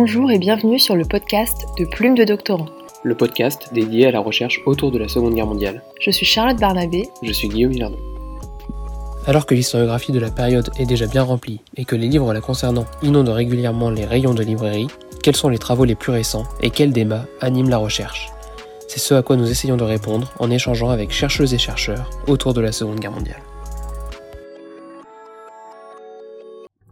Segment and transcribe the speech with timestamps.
[0.00, 2.66] Bonjour et bienvenue sur le podcast de Plume de Doctorant.
[3.02, 5.82] Le podcast dédié à la recherche autour de la Seconde Guerre mondiale.
[6.00, 7.08] Je suis Charlotte Barnabé.
[7.20, 7.98] Je suis Guillaume Hilardon.
[9.26, 12.40] Alors que l'historiographie de la période est déjà bien remplie et que les livres la
[12.40, 14.86] concernant inondent régulièrement les rayons de librairie,
[15.20, 18.28] quels sont les travaux les plus récents et quels débats animent la recherche?
[18.86, 22.54] C'est ce à quoi nous essayons de répondre en échangeant avec chercheuses et chercheurs autour
[22.54, 23.42] de la Seconde Guerre mondiale.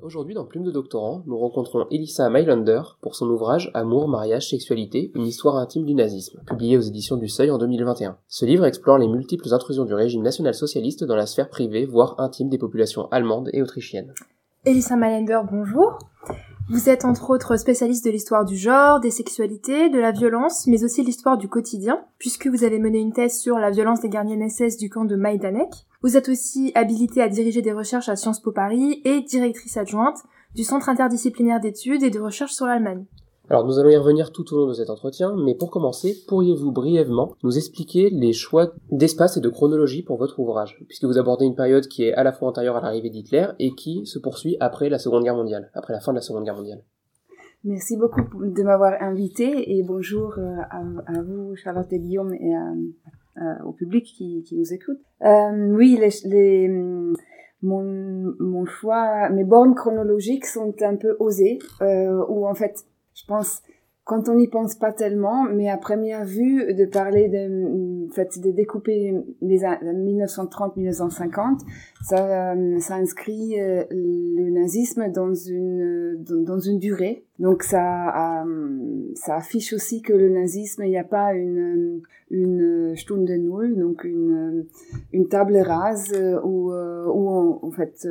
[0.07, 5.11] Aujourd'hui, dans Plume de Doctorant, nous rencontrons Elissa Mailander pour son ouvrage Amour, mariage, sexualité,
[5.17, 8.17] une histoire intime du nazisme, publié aux éditions du Seuil en 2021.
[8.29, 12.49] Ce livre explore les multiples intrusions du régime national-socialiste dans la sphère privée, voire intime
[12.51, 14.15] des populations allemandes et autrichiennes.
[14.65, 15.99] Elissa Mailander, bonjour.
[16.69, 20.83] Vous êtes entre autres spécialiste de l'histoire du genre, des sexualités, de la violence, mais
[20.83, 24.49] aussi l'histoire du quotidien, puisque vous avez mené une thèse sur la violence des gardiens
[24.49, 25.71] SS du camp de Majdanek.
[26.03, 30.19] Vous êtes aussi habilitée à diriger des recherches à Sciences Po Paris et directrice adjointe
[30.57, 33.05] du Centre interdisciplinaire d'études et de recherche sur l'Allemagne.
[33.49, 36.73] Alors nous allons y revenir tout au long de cet entretien, mais pour commencer, pourriez-vous
[36.73, 41.47] brièvement nous expliquer les choix d'espace et de chronologie pour votre ouvrage, puisque vous abordez
[41.47, 44.57] une période qui est à la fois antérieure à l'arrivée d'Hitler et qui se poursuit
[44.59, 46.83] après la Seconde Guerre mondiale, après la fin de la Seconde Guerre mondiale.
[47.63, 52.53] Merci beaucoup de m'avoir invité et bonjour euh, à, vous Charlotte et Guillaume et
[53.65, 54.99] au public qui, nous écoute.
[55.23, 56.69] Euh, oui, les,
[57.63, 62.85] mon, mon choix, mes bornes chronologiques sont un peu osées, euh, où en fait
[63.17, 63.63] je pense,
[64.05, 68.39] quand on n'y pense pas tellement, mais à première vue, de parler de, en fait,
[68.39, 71.63] de découper les 1930-1950,
[72.05, 77.26] ça, euh, ça inscrit euh, le nazisme dans une, dans une durée.
[77.39, 82.95] Donc ça, euh, ça affiche aussi que le nazisme, il n'y a pas une, une
[82.97, 84.67] Stunde Null, donc une,
[85.13, 88.09] une table rase où, où on, en fait,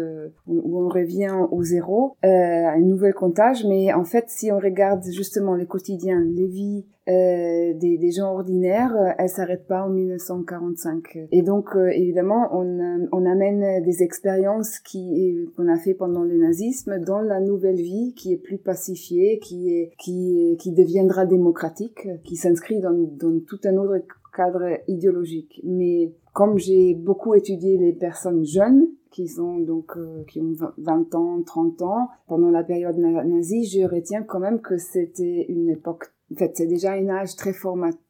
[0.48, 3.66] où on revient au zéro, euh, un nouvel comptage.
[3.66, 8.34] Mais en fait, si on regarde justement les quotidiens, les vies euh, des, des, gens
[8.34, 11.28] ordinaires, euh, elle s'arrête pas en 1945.
[11.32, 16.24] Et donc, euh, évidemment, on, euh, on amène des expériences qui qu'on a fait pendant
[16.24, 21.28] le nazisme dans la nouvelle vie qui est plus pacifiée, qui est qui qui deviendra
[21.28, 24.04] démocratique, qui s'inscrit dans, dans tout un autre
[24.36, 25.62] cadre idéologique.
[25.64, 29.94] Mais comme j'ai beaucoup étudié les personnes jeunes, qui sont donc
[30.28, 34.78] qui ont 20 ans, 30 ans pendant la période nazie, je retiens quand même que
[34.78, 38.02] c'était une époque en fait, c'est déjà un âge très formateur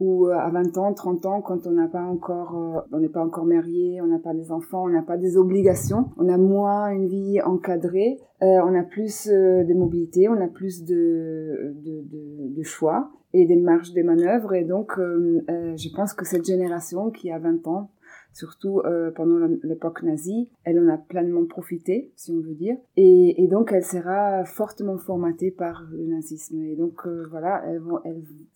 [0.00, 3.08] où euh, à 20 ans, 30 ans, quand on n'a pas encore, euh, on n'est
[3.08, 6.38] pas encore marié, on n'a pas des enfants, on n'a pas des obligations, on a
[6.38, 12.02] moins une vie encadrée, euh, on a plus de mobilité, on a plus de, de,
[12.02, 14.54] de, de, choix et des marges de manœuvre.
[14.54, 17.90] Et donc, je pense que cette génération qui a 20 ans,
[18.32, 20.50] surtout euh, pendant l'époque nazie.
[20.64, 22.76] Elle en a pleinement profité, si on veut dire.
[22.96, 26.62] Et, donc, elle sera fortement formatée par le nazisme.
[26.62, 27.64] Et donc, euh, voilà,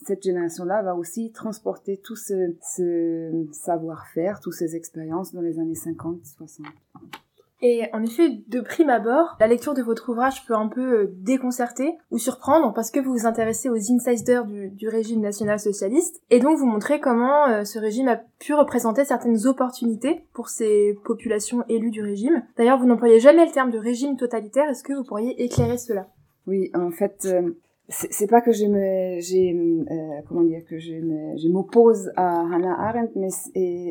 [0.05, 2.55] cette génération-là va aussi transporter tout ce
[3.53, 6.63] savoir-faire, toutes ces expériences dans les années 50-60.
[7.63, 11.15] Et en effet, de prime abord, la lecture de votre ouvrage peut un peu euh,
[11.17, 16.59] déconcerter ou surprendre parce que vous vous intéressez aux insiders du, régime national-socialiste et donc
[16.59, 21.91] vous montrez comment euh, ce régime a pu représenter certaines opportunités pour ces populations élues
[21.91, 22.43] du régime.
[22.57, 26.09] D'ailleurs, vous n'employez jamais le terme de régime totalitaire, est-ce que vous pourriez éclairer cela?
[26.47, 27.51] Oui, en fait, euh,
[27.89, 32.41] c'est pas que je me j'ai euh, comment dire que je me je m'oppose à
[32.41, 33.29] Hannah Arendt mais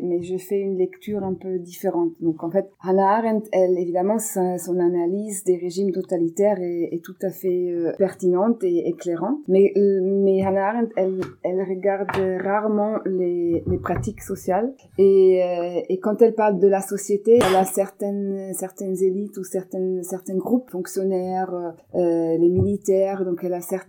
[0.02, 2.12] mais je fais une lecture un peu différente.
[2.20, 7.16] Donc en fait Hannah Arendt elle évidemment son analyse des régimes totalitaires est, est tout
[7.22, 9.38] à fait euh, pertinente et éclairante.
[9.48, 12.10] Mais mais Hannah Arendt elle elle regarde
[12.44, 14.74] rarement les les pratiques sociales.
[14.98, 19.44] Et euh, et quand elle parle de la société elle a certaines certaines élites ou
[19.44, 23.24] certaines certains groupes fonctionnaires euh, les militaires.
[23.24, 23.85] Donc elle a certaines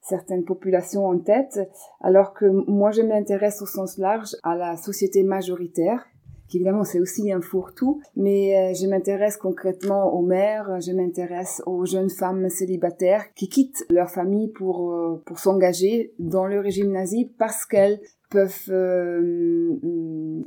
[0.00, 1.60] certaines populations en tête,
[2.00, 6.06] alors que moi je m'intéresse au sens large à la société majoritaire,
[6.48, 11.62] qui évidemment c'est aussi un fourre-tout, mais euh, je m'intéresse concrètement aux mères, je m'intéresse
[11.66, 16.90] aux jeunes femmes célibataires qui quittent leur famille pour euh, pour s'engager dans le régime
[16.90, 18.00] nazi parce qu'elles
[18.30, 19.76] peuvent euh,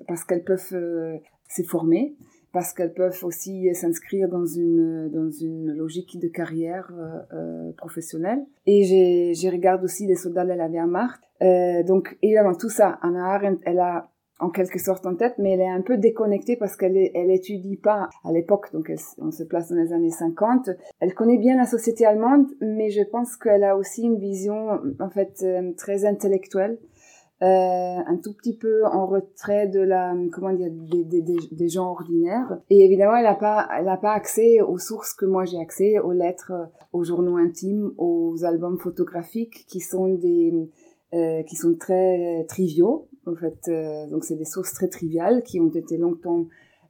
[0.08, 0.60] parce qu'elles peuvent
[1.50, 2.16] se former
[2.52, 8.40] parce qu'elles peuvent aussi s'inscrire dans une dans une logique de carrière euh, euh professionnelle.
[8.66, 8.84] Et
[9.34, 11.22] je regarde aussi les soldats de la Wehrmacht.
[11.42, 14.10] Euh, donc évidemment tout ça, Anna Arendt, elle a
[14.40, 17.78] en quelque sorte en tête, mais elle est un peu déconnectée parce qu'elle elle étudie
[17.78, 20.72] pas à l'époque, donc on se place dans les années 50.
[21.00, 25.10] Elle connaît bien la société allemande, mais je pense qu'elle a aussi une vision en
[25.10, 26.80] fait euh, très intellectuelle
[27.42, 32.60] un tout petit peu en retrait de la comment dire des, gens ordinaires.
[32.70, 36.00] Et évidemment elle n'a pas elle a pas accès aux sources que moi j'ai accès
[36.00, 36.54] aux lettres
[36.94, 40.70] aux journaux intimes aux albums photographiques qui sont des
[41.14, 45.60] euh, qui sont très triviaux en fait euh, donc c'est des sources très triviales qui
[45.60, 46.48] ont été longtemps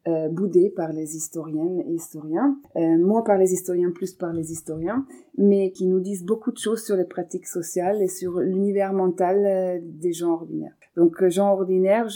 [0.07, 4.51] euh, boudées par les historiennes et historiens, euh, moins par les historiens, plus par les
[4.51, 5.06] historiens,
[5.38, 9.45] mais qui nous disent beaucoup de choses sur les pratiques sociales et sur l'univers mental
[9.45, 10.74] euh, des gens ordinaires.
[10.95, 12.07] Donc, euh, gens ordinaires,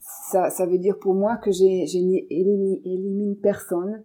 [0.00, 1.84] ça, ça veut dire pour moi que j'ai
[2.28, 4.02] élimine, élimine personne.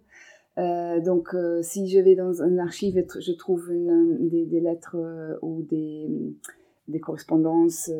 [0.56, 4.96] Donc, si je vais dans un archive et je trouve des, lettres
[5.42, 7.90] ou des correspondances,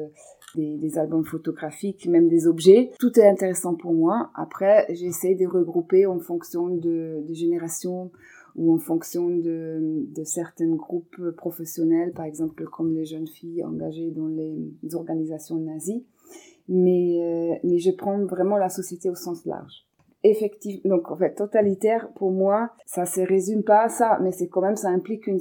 [0.56, 2.91] des, albums photographiques, même des objets.
[2.99, 4.31] Tout est intéressant pour moi.
[4.35, 8.11] Après, j'essaie de regrouper en fonction de, de générations
[8.56, 14.29] ou en fonction de, certains groupes professionnels, par exemple comme les jeunes filles engagées dans
[14.29, 16.05] les organisations nazies.
[16.69, 19.87] Mais, euh, mais je prends vraiment la société au sens large
[20.29, 24.49] effectivement, donc en fait, totalitaire, pour moi, ça se résume pas à ça, mais c'est
[24.49, 25.38] quand même, ça implique une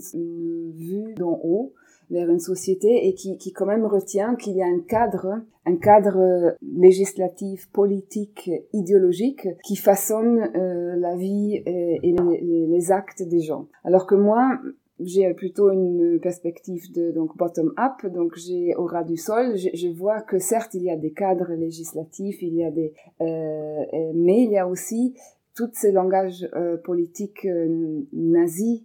[0.76, 1.74] vue d'en haut
[2.10, 5.76] vers une société et qui, qui quand même retient qu'il y a un cadre, un
[5.78, 13.40] cadre législatif, politique, idéologique qui façonne euh, la vie et, et les, les, actes des
[13.40, 13.68] gens.
[13.84, 14.60] Alors que moi,
[15.00, 19.70] j'ai plutôt une perspective de donc bottom up donc j'ai au ras du sol je,
[19.74, 23.84] je, vois que certes il y a des cadres législatifs il y a des euh,
[24.14, 25.14] mais il y a aussi
[25.54, 28.84] tous ces langages euh, politiques euh, nazis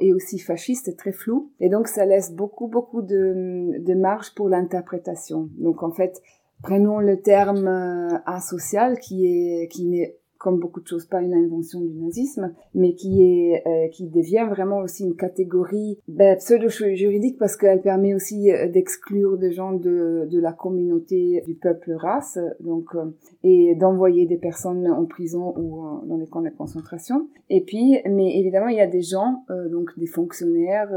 [0.00, 1.50] et aussi fasciste très flou.
[1.60, 5.48] Et donc, ça laisse beaucoup, beaucoup de, de marge pour l'interprétation.
[5.58, 6.20] Donc, en fait,
[6.62, 11.34] prenons le terme euh, asocial qui est, qui n'est comme beaucoup de choses, pas une
[11.34, 17.38] invention du nazisme, mais qui est euh, qui devient vraiment aussi une catégorie ben, pseudo-juridique
[17.38, 22.38] parce qu'elle permet aussi euh, d'exclure des gens de, de la communauté du peuple race,
[22.60, 23.10] donc euh,
[23.42, 27.28] et d'envoyer des personnes en prison ou euh, dans des camps de concentration.
[27.50, 30.88] Et puis, mais évidemment, il y a des gens, euh, donc des fonctionnaires,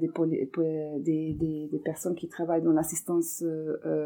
[0.00, 3.44] des, des, des, des, personnes qui travaillent dans l'assistance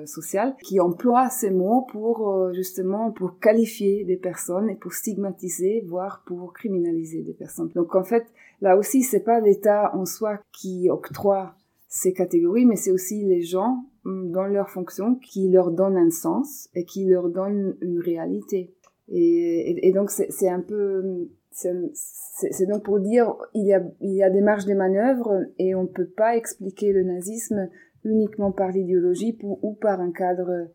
[0.04, 6.22] sociale, qui emploient ces mots pour justement pour qualifier des personnes et pour stigmatiser, voire
[6.26, 7.70] pour criminaliser des personnes.
[7.74, 8.26] Donc en fait,
[8.60, 11.54] là aussi, c'est pas l'État en soi qui octroie
[11.88, 16.10] ces catégories, mais c'est aussi les gens hum, dans leur fonction qui leur donnent un
[16.10, 18.74] sens et qui leur donnent une réalité.
[19.10, 24.28] Et, donc c'est un peu, c'est donc pour dire il y a il y a
[24.28, 27.70] des marges de manœuvre et on peut pas expliquer le nazisme
[28.04, 30.68] uniquement par l'idéologie ou par un cadre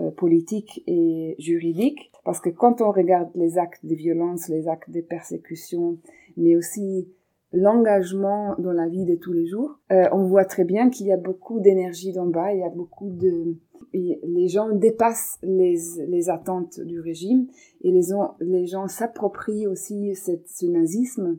[0.00, 4.90] euh, politique et juridique, parce que quand on regarde les actes de violence, les actes
[4.90, 5.96] de persécution,
[6.36, 7.08] mais aussi
[7.54, 11.12] l'engagement dans la vie de tous les jours, euh, on voit très bien qu'il y
[11.12, 13.56] a beaucoup d'énergie d'en bas, il y a beaucoup de...
[13.94, 17.46] Les gens dépassent les, les attentes du régime
[17.80, 18.08] et les,
[18.40, 21.38] les gens s'approprient aussi ce nazisme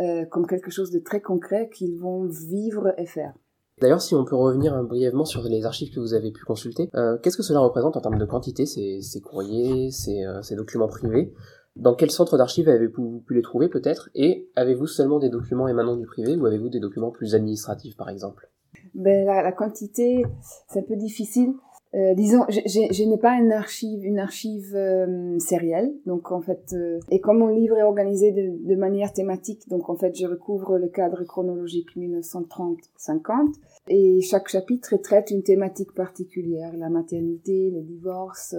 [0.00, 3.32] euh, comme quelque chose de très concret qu'ils vont vivre et faire.
[3.80, 6.88] D'ailleurs, si on peut revenir hein, brièvement sur les archives que vous avez pu consulter,
[6.94, 10.88] euh, qu'est-ce que cela représente en termes de quantité, ces, courriers, ces, euh, ces, documents
[10.88, 11.34] privés?
[11.76, 14.08] Dans quel centre d'archives avez-vous pu les trouver peut-être?
[14.14, 18.08] Et avez-vous seulement des documents émanant du privé ou avez-vous des documents plus administratifs par
[18.08, 18.48] exemple?
[18.94, 20.24] Ben, la quantité,
[20.68, 21.52] c'est un peu difficile.
[21.96, 27.00] Euh, disons, je, n'ai pas une archive, une archive euh, sérielle, donc en fait, euh,
[27.10, 30.76] et comme mon livre est organisé de, de, manière thématique, donc en fait, je recouvre
[30.76, 33.54] le cadre chronologique 1930-50,
[33.88, 38.54] et chaque chapitre traite une thématique particulière, la maternité, les divorces,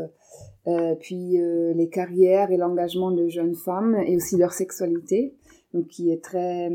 [0.99, 5.35] puis les carrières et l'engagement de jeunes femmes, et aussi leur sexualité,
[5.73, 6.71] donc qui est très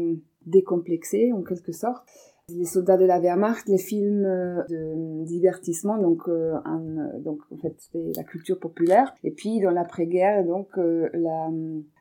[0.47, 2.05] décomplexée en quelque sorte
[2.49, 7.57] les soldats de la Wehrmacht, les films euh, de divertissement, donc, euh, un, donc en
[7.57, 11.09] fait c'est la culture populaire, et puis dans l'après-guerre donc euh,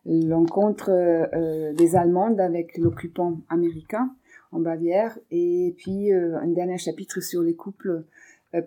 [0.05, 4.11] l'encontre euh, des Allemandes avec l'occupant américain
[4.51, 8.03] en Bavière, et puis un dernier chapitre sur les couples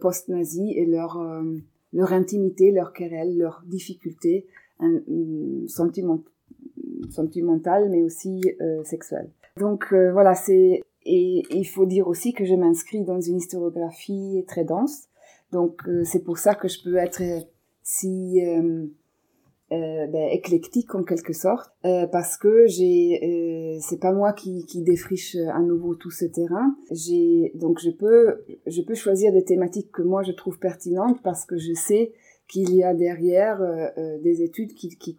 [0.00, 1.20] post-nazis et leur
[1.92, 4.46] intimité, leur querelle, leurs difficultés
[5.66, 6.20] sentiment,
[7.10, 8.40] sentimentales, mais aussi
[8.84, 9.28] sexuelles.
[9.58, 14.64] Donc voilà, c'est et il faut dire aussi que je m'inscris dans une historiographie très
[14.64, 15.04] dense.
[15.52, 17.22] Donc euh, c'est pour ça que je peux être
[17.84, 18.86] si euh,
[19.72, 24.82] euh, ben, éclectique en quelque sorte, euh, parce que j'ai, c'est pas moi qui, qui
[24.82, 26.74] défriche à nouveau tout ce terrain.
[26.90, 31.44] J'ai donc je peux je peux choisir des thématiques que moi je trouve pertinentes parce
[31.44, 32.12] que je sais
[32.48, 35.16] qu'il y a derrière euh, euh, des études qui, qui,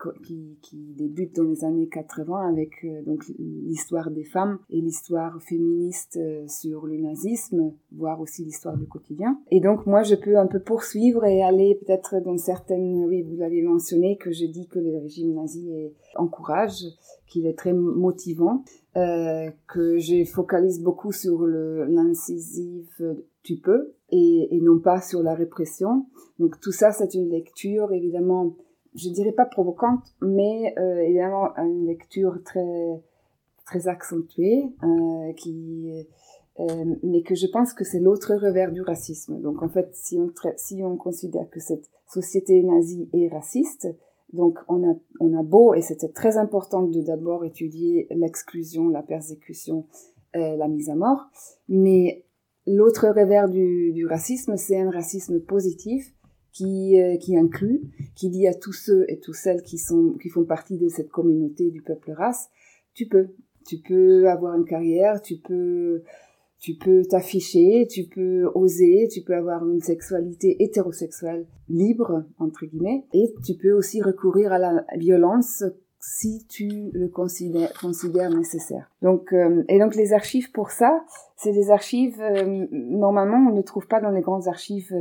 [0.61, 3.01] qui, débutent dans les années 80 avec euh,
[3.39, 9.39] l'histoire des femmes et l'histoire féministe sur le nazisme, voire aussi l'histoire du quotidien.
[9.51, 13.37] Et donc moi je peux un peu poursuivre et aller peut-être dans certaines, oui vous
[13.37, 15.69] l'avez mentionné que je dis que le régime nazi
[16.15, 16.83] encourage,
[17.27, 18.63] qu'il est très motivant,
[18.97, 22.89] euh, que je focalise beaucoup sur l'incisive
[23.45, 26.07] tu peux et, non pas sur la répression.
[26.39, 28.55] Donc tout ça, c'est une lecture évidemment,
[28.95, 33.03] je dirais pas provocante, mais euh, évidemment une lecture très
[33.65, 36.07] très accentuée, euh, qui
[36.59, 39.41] euh, mais que je pense que c'est l'autre revers du racisme.
[39.41, 43.87] Donc en fait, si on si on considère que cette société nazie est raciste,
[44.33, 49.03] donc on a on a beau et c'était très important de d'abord étudier l'exclusion, la
[49.03, 49.87] persécution,
[50.35, 51.29] euh, la mise à mort,
[51.69, 52.25] mais
[52.67, 56.15] L'autre revers du, du racisme, c'est un racisme positif
[56.51, 57.81] qui, euh, qui inclut,
[58.15, 61.09] qui dit à tous ceux et toutes celles qui, sont, qui font partie de cette
[61.09, 62.49] communauté du peuple race,
[62.95, 63.27] tu peux,
[63.67, 66.01] tu peux avoir une carrière, tu peux,
[66.59, 73.05] tu peux t'afficher, tu peux oser, tu peux avoir une sexualité hétérosexuelle libre, entre guillemets,
[73.13, 75.63] et tu peux aussi recourir à la violence
[76.05, 78.91] si tu le considères, nécessaire.
[79.01, 81.03] Donc, euh, et donc les archives pour ça,
[81.35, 84.93] c'est des archives euh, normalement on ne trouve pas dans les grandes archives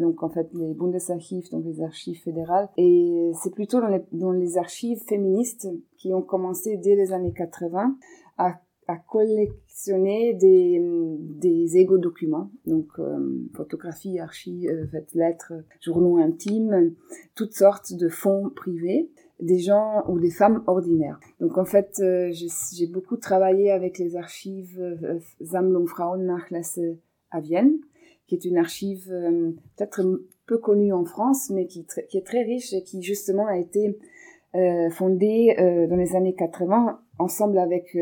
[0.00, 4.32] donc en fait les Bundesarchives, donc les archives fédérales, et c'est plutôt dans les, dans
[4.32, 7.96] les archives féministes qui ont commencé dès les années 80
[8.38, 16.94] à à collectionner des, des égo-documents, donc euh, photographies, archives, euh, lettres, journaux intimes,
[17.34, 21.20] toutes sortes de fonds privés des gens ou des femmes ordinaires.
[21.40, 26.80] Donc en fait, euh, j'ai beaucoup travaillé avec les archives euh, Sammlung Frauennachlasse
[27.30, 27.76] à Vienne,
[28.28, 29.06] qui est une archive
[29.76, 33.98] peut-être peu connue en France, mais qui, est très riche et qui justement a été
[34.90, 35.54] fondée
[35.88, 37.96] dans les années 80 ensemble avec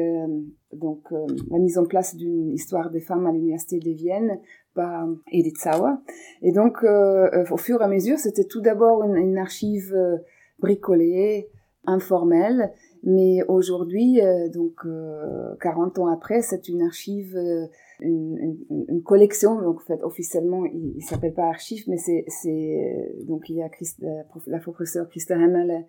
[0.76, 1.10] donc
[1.50, 4.40] la mise en place d'une histoire des femmes à l'université de Vienne
[4.74, 5.94] par Edith Sauer.
[6.42, 9.94] Et donc au fur et à mesure, c'était tout d'abord une, archive
[10.58, 11.48] bricolé,
[11.86, 17.66] informel, mais aujourd'hui, euh, donc euh, 40 ans après, c'est une archive, euh,
[18.00, 19.60] une, collection.
[19.60, 22.24] Donc en fait, officiellement, il, il s'appelle pas archive, mais c'est
[23.26, 23.68] donc il y a
[24.46, 25.84] la professeure Christa Hemmel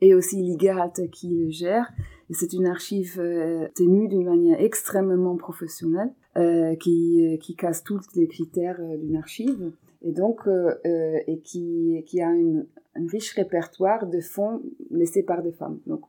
[0.00, 1.90] et aussi Ligert qui le gère.
[2.30, 8.28] C'est une archive euh, tenue d'une manière extrêmement professionnelle euh, qui qui casse tous les
[8.28, 14.06] critères d'une archive et donc euh, euh, et qui qui a une, un riche répertoire
[14.06, 15.80] de fonds laissés par des femmes.
[15.86, 16.02] Donc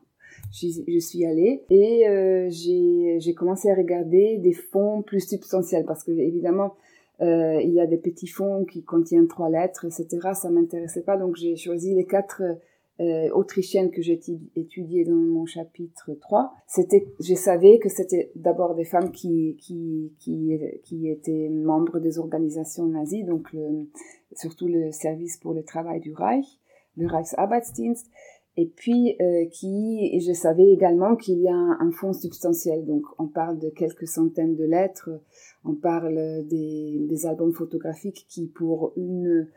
[0.52, 6.12] je suis allée et euh, j'ai commencé à regarder des fonds plus substantiels parce que
[6.12, 6.76] évidemment
[7.22, 10.30] euh, il y a des petits fonds qui contiennent trois lettres, etc.
[10.34, 12.56] Ça m'intéressait pas, donc j'ai choisi les quatre euh,
[13.34, 14.20] autrichienne que j'ai
[14.56, 20.14] étudiée dans mon chapitre 3, c'était, je savais que c'était d'abord des femmes qui, qui,
[20.20, 23.50] qui, qui étaient membres des organisations nazies, donc
[24.34, 26.46] surtout le service pour le travail du Reich,
[26.98, 28.08] le Reichsarbeitsdienst,
[28.58, 33.28] et puis euh, qui, je savais également qu'il y a un, fonds substantiel, donc on
[33.28, 35.10] parle de quelques centaines de lettres,
[35.64, 39.48] on parle des albums photographiques qui pour une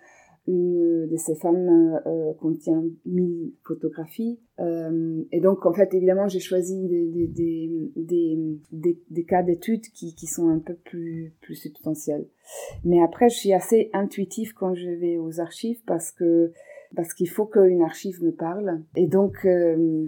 [0.46, 4.38] une de ces femmes euh, contient 1000 photographies.
[4.60, 10.14] Euh, et donc, en fait, évidemment, j'ai choisi des, des, des, des, cas d'études qui,
[10.14, 12.26] qui sont un peu plus, plus substantiels.
[12.84, 16.52] Mais après, je suis assez intuitif quand je vais aux archives parce que
[16.94, 18.82] parce qu'il faut qu'une archive me parle.
[18.94, 20.06] Et donc, euh,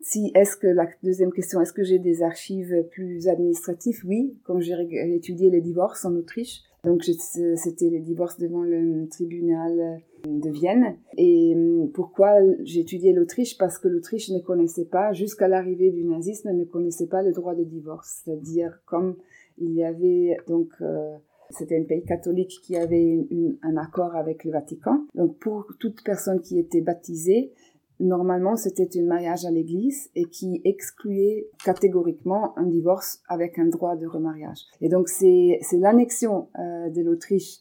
[0.00, 4.02] si est-ce que la deuxième question, est-ce que j'ai des archives plus administratives?
[4.04, 4.74] Oui, quand j'ai
[5.14, 10.96] étudié les divorces en Autriche, donc c'était les divorces devant le tribunal de Vienne.
[11.16, 13.58] Et hum, pourquoi j'ai étudié l'Autriche?
[13.58, 17.54] Parce que l'Autriche ne connaissait pas, jusqu'à l'arrivée du nazisme, ne connaissait pas le droit
[17.54, 18.22] de divorce.
[18.24, 19.16] C'est-à-dire comme
[19.58, 21.16] il y avait donc euh,
[21.50, 23.26] c'était un pays catholique qui avait
[23.62, 25.06] un accord avec le Vatican.
[25.14, 27.52] Donc pour toute personne qui était baptisée,
[28.00, 33.96] normalement c'était un mariage à l'église et qui excluait catégoriquement un divorce avec un droit
[33.96, 34.60] de remariage.
[34.80, 37.58] Et donc c'est l'annexion euh, de l'Autriche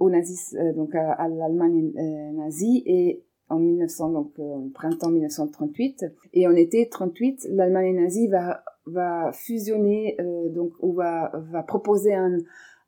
[0.00, 6.04] au nazis, euh, donc à, l'Allemagne euh, nazie et en 1900 donc euh, printemps 1938
[6.34, 10.16] et en été 38 l'Allemagne nazie va fusionner
[10.50, 11.30] donc ou va
[11.66, 12.38] proposer un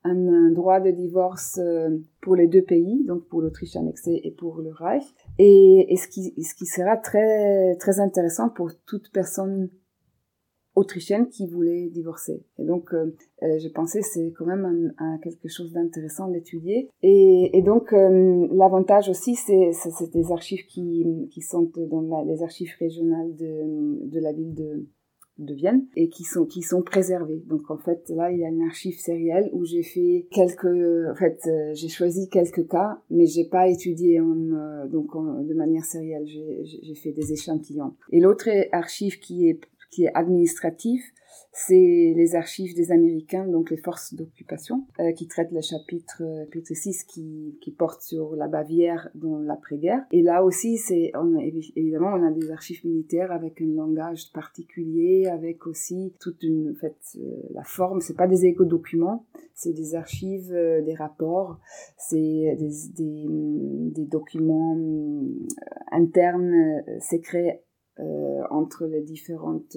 [0.04, 4.60] un, droit de divorce euh, pour les deux pays, donc pour l'Autriche annexée et pour
[4.60, 5.04] le Reich,
[5.38, 9.70] et, et, ce, qui, ce qui sera très, très intéressant pour toute personne
[10.74, 12.42] autrichienne qui voulait divorcer.
[12.58, 16.88] Et donc, euh, euh, j'ai pensé c'est quand même un, quelque chose d'intéressant d'étudier.
[17.02, 19.72] Et, et, donc, euh, l'avantage aussi, c'est
[20.12, 24.86] des archives qui, qui sont dans les archives régionales de, de la ville de,
[25.40, 27.42] de Vienne et qui sont préservés.
[27.48, 31.14] Donc en fait là il y a une archive sérielle où j'ai fait quelques en
[31.14, 35.84] fait euh, j'ai choisi quelques cas mais j'ai pas étudié en euh, donc de manière
[35.84, 37.94] sérielle j'ai fait des échantillons.
[38.10, 41.02] Et l'autre archive qui est qui est administrative
[41.52, 46.46] c'est les archives des Américains, donc les forces d'occupation, euh, qui traitent le chapitre, euh,
[46.62, 50.04] 6 qui, qui porte sur la Bavière dans l'après-guerre.
[50.12, 55.26] Et là aussi, c'est on évidemment, on a des archives militaires avec un langage particulier,
[55.26, 59.96] avec aussi toute une, en fait, euh, la forme, c'est pas des éco-documents, c'est des
[59.96, 61.58] archives, euh, des rapports,
[61.98, 64.76] c'est des, des, des, documents
[65.90, 67.62] internes, secrets
[68.50, 69.76] entre les différentes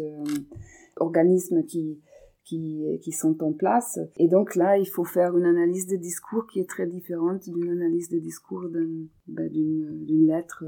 [0.97, 1.99] organismes qui,
[2.43, 3.99] qui, qui sont en place.
[4.17, 7.69] Et donc là, il faut faire une analyse de discours qui est très différente d'une
[7.69, 9.07] analyse de discours ben,
[9.49, 10.63] d'une lettre.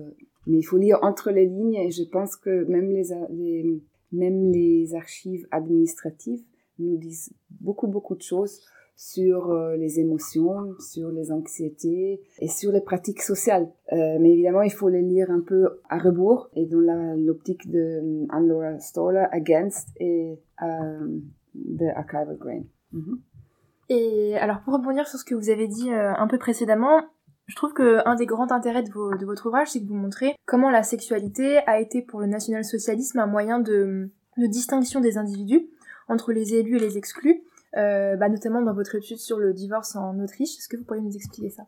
[0.48, 3.82] Mais il faut lire entre les lignes et je pense que même les,
[4.12, 6.44] même les archives administratives
[6.80, 8.62] nous disent beaucoup, beaucoup de choses
[8.96, 13.70] sur euh, les émotions, sur les anxiétés et sur les pratiques sociales.
[13.92, 18.00] Euh, mais évidemment, il faut les lire un peu à rebours et dans l'optique de
[18.00, 21.22] um, Andorra Stoller, Against et um,
[21.54, 22.64] The Archival Grain.
[22.94, 23.20] Mhm.
[23.90, 27.04] Et alors, pour rebondir sur ce que vous avez dit euh, un peu précédemment,
[27.48, 30.72] je trouve que un des grands intérêts de, votre ouvrage, c'est que vous montrez comment
[30.72, 35.70] la sexualité a été pour le national-socialisme un moyen de distinction des individus
[36.08, 37.44] entre les élus et les exclus,
[37.78, 40.58] euh, bah, notamment dans votre étude sur le divorce en Autriche.
[40.58, 41.64] Est-ce que vous pourriez nous expliquer ça?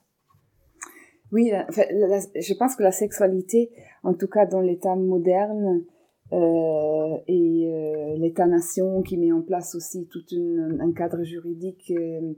[1.34, 3.70] Oui, je pense que la sexualité,
[4.04, 5.84] en tout cas dans l'État moderne,
[6.32, 12.36] euh, et euh, l'État-nation qui met en place aussi tout un cadre juridique et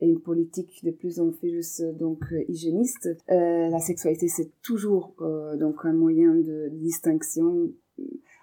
[0.00, 3.08] une politique de plus en plus donc hygiéniste.
[3.28, 5.14] La sexualité c'est toujours
[5.58, 7.70] donc un moyen de distinction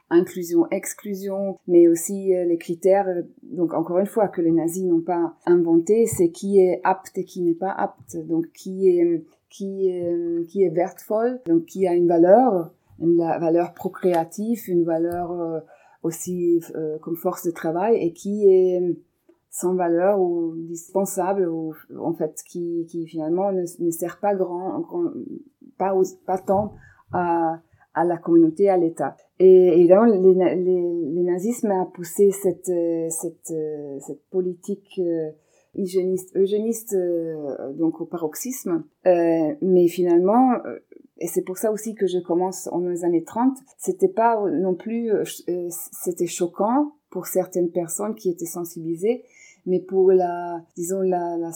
[0.10, 4.84] inclusion, exclusion, mais aussi euh, les critères, euh, donc encore une fois, que les nazis
[4.86, 9.24] n'ont pas inventé, c'est qui est apte et qui n'est pas apte, donc qui est,
[9.50, 15.32] qui est, qui est wertvoll, donc qui a une valeur, une valeur procréative, une valeur
[15.32, 15.60] euh,
[16.04, 16.62] aussi
[17.02, 18.96] comme force de travail, et qui est
[19.50, 24.80] sans valeur ou dispensable, ou en fait, qui, qui finalement ne, ne sert pas grand,
[24.80, 25.12] grand
[25.78, 25.94] pas,
[26.26, 26.74] pas tant
[27.12, 27.60] à
[27.94, 29.16] à la communauté, à l'État.
[29.40, 32.72] Et évidemment, les, nazismes a poussé cette,
[33.10, 33.54] cette,
[34.00, 35.30] cette politique euh,
[35.76, 38.84] hygiéniste, eugéniste, euh, donc au paroxysme.
[39.06, 40.80] Euh, mais finalement, euh,
[41.18, 44.74] et c'est pour ça aussi que je commence en les années 30, c'était pas non
[44.74, 45.12] plus,
[45.92, 49.24] c'était choquant pour certaines personnes qui étaient sensibilisées,
[49.66, 51.52] mais pour la, disons, la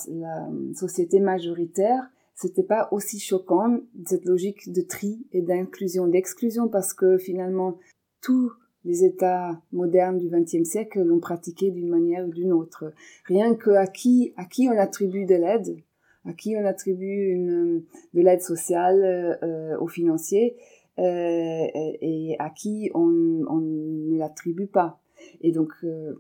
[0.73, 7.17] société majoritaire, c'était pas aussi choquant cette logique de tri et d'inclusion, d'exclusion parce que
[7.17, 7.77] finalement
[8.21, 8.51] tous
[8.85, 12.91] les États modernes du XXe siècle l'ont pratiqué d'une manière ou d'une autre.
[13.25, 15.77] Rien que à qui à qui on attribue de l'aide,
[16.25, 20.55] à qui on attribue une, de l'aide sociale euh, aux financiers
[20.99, 21.65] euh,
[22.01, 24.99] et à qui on, on ne l'attribue pas.
[25.41, 26.13] Et donc euh,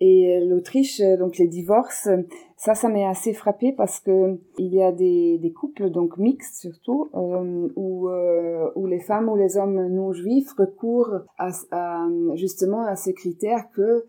[0.00, 2.08] et l'Autriche, donc les divorces,
[2.56, 6.56] ça, ça m'est assez frappé parce que il y a des, des couples, donc mixtes
[6.56, 12.84] surtout, euh, où, euh, où les femmes ou les hommes non juifs recourent à, justement
[12.84, 14.04] à ces critères que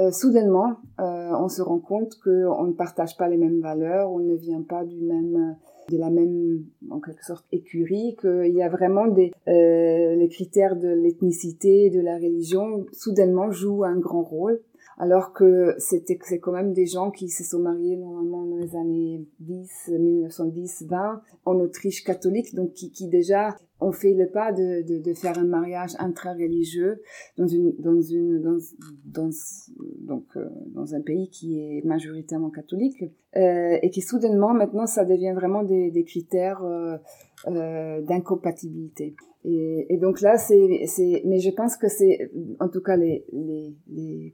[0.00, 4.18] euh, soudainement, euh, on se rend compte qu'on ne partage pas les mêmes valeurs, on
[4.18, 5.56] ne vient pas du même
[5.88, 10.76] de la même en quelque sorte écurie qu'il y a vraiment des euh, les critères
[10.76, 14.60] de l'ethnicité de la religion soudainement jouent un grand rôle
[14.98, 18.76] alors que c'était c'est quand même des gens qui se sont mariés normalement dans les
[18.76, 24.82] années 10, 1910, 20 en Autriche catholique, donc qui, déjà ont fait le pas de,
[24.82, 27.02] de, faire un mariage intra-religieux
[27.36, 28.58] dans une dans une dans,
[29.04, 29.30] dans
[29.98, 33.02] donc euh, dans un pays qui est majoritairement catholique
[33.36, 36.96] euh, et qui soudainement maintenant ça devient vraiment des, critères euh
[37.46, 39.16] d'incompatibilité.
[39.46, 40.56] Et, donc là, c'est,
[41.26, 42.30] mais je pense que c'est,
[42.60, 43.24] en tout cas les,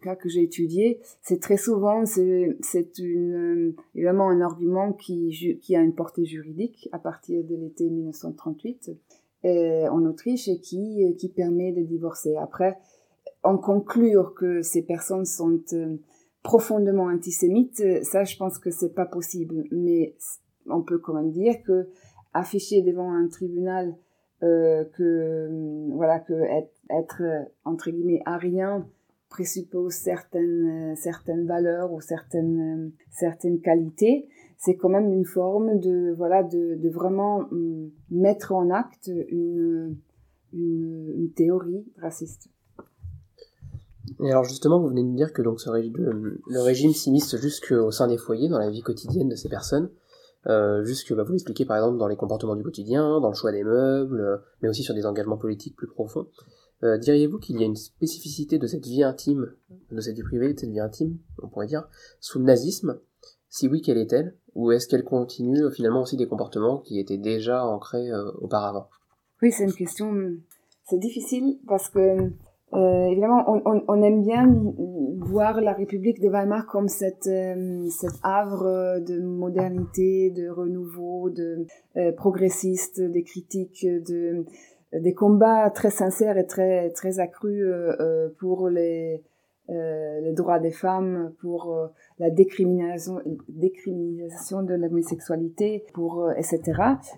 [0.03, 2.57] cas que j'ai étudiés, c'est très souvent, c'est,
[2.99, 8.93] une, évidemment un argument qui, a une portée juridique à partir de l'été 1938
[9.45, 12.37] euh, en Autriche et qui, qui permet de divorcer.
[12.37, 12.79] Après,
[13.43, 15.97] en conclure que ces personnes sont euh,
[16.45, 19.65] profondément antisémites, ça, je pense que c'est pas possible.
[19.73, 20.15] Mais
[20.67, 21.89] on peut quand même dire que
[22.33, 23.97] afficher devant un tribunal
[24.43, 27.23] euh, que voilà que être, être,
[27.65, 28.87] entre guillemets arien
[29.29, 34.29] présuppose certaines certaines valeurs ou certaines certaines qualités.
[34.57, 39.97] C'est quand même une forme de voilà de, vraiment hum, mettre en acte une,
[40.53, 42.49] une, théorie raciste.
[44.23, 47.91] Et alors justement, vous venez de dire que donc ce le, le régime s'immisce jusqu'au
[47.91, 49.91] sein des foyers, dans la vie quotidienne de ces personnes,
[50.47, 53.53] euh, jusque, bah, vous l'expliquez par exemple dans les comportements du quotidien, dans le choix
[53.53, 56.27] des meubles, euh, mais aussi sur des engagements politiques plus profonds.
[56.83, 59.53] Euh, diriez-vous qu'il y a une spécificité de cette vie intime,
[59.91, 61.87] de cette vie privée, de cette vie intime, on pourrait dire,
[62.21, 62.99] sous le nazisme?
[63.51, 64.37] Si oui, quelle est-elle?
[64.55, 68.89] Ou est-ce qu'elle continue finalement aussi des comportements qui étaient déjà ancrés auparavant?
[69.43, 70.13] Oui, c'est une question,
[70.85, 72.31] c'est difficile parce que
[72.73, 74.49] euh, évidemment, on, on, on, aime bien
[75.19, 77.89] voir la République de Weimar comme cette, euh,
[78.23, 84.45] havre de modernité, de renouveau, de euh, progressiste, des critiques, de
[84.93, 89.23] des combats très sincères et très très accrus euh, pour les
[89.73, 91.73] les droits des femmes, pour
[92.19, 96.61] la décriminalisation, décriminalisation de l'homosexualité, pour etc.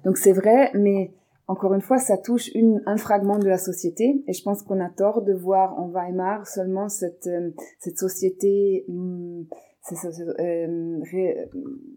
[0.05, 1.13] Donc c'est vrai, mais
[1.49, 4.81] encore une fois, ça touche une, un fragment de la société et je pense qu'on
[4.81, 7.51] a tort de voir en Weimar seulement cette, euh,
[7.81, 9.47] cette société, hum,
[9.83, 11.01] cette, euh,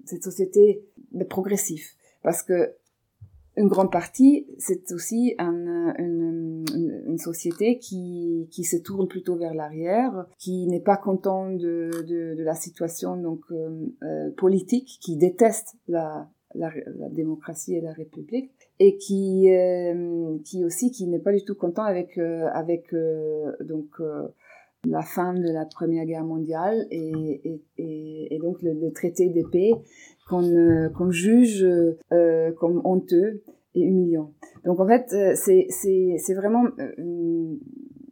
[0.06, 0.84] cette société
[1.30, 1.86] progressive.
[2.24, 2.74] Parce que
[3.58, 6.66] une grande partie, c'est aussi un, une,
[7.08, 12.36] une, société qui, qui se tourne plutôt vers l'arrière, qui n'est pas content de, de,
[12.36, 16.72] de, la situation donc euh, euh politique, qui déteste la, la,
[17.12, 21.84] démocratie et la République et qui euh, qui aussi qui n'est pas du tout content
[21.84, 24.02] avec euh, avec euh, donc
[24.86, 29.74] la fin de la Première Guerre mondiale et, et, et donc le, traité d'épée
[30.30, 31.66] qu'on qu'on juge
[32.60, 33.42] comme honteux
[33.74, 34.32] et humiliant.
[34.64, 36.66] Donc en fait c'est vraiment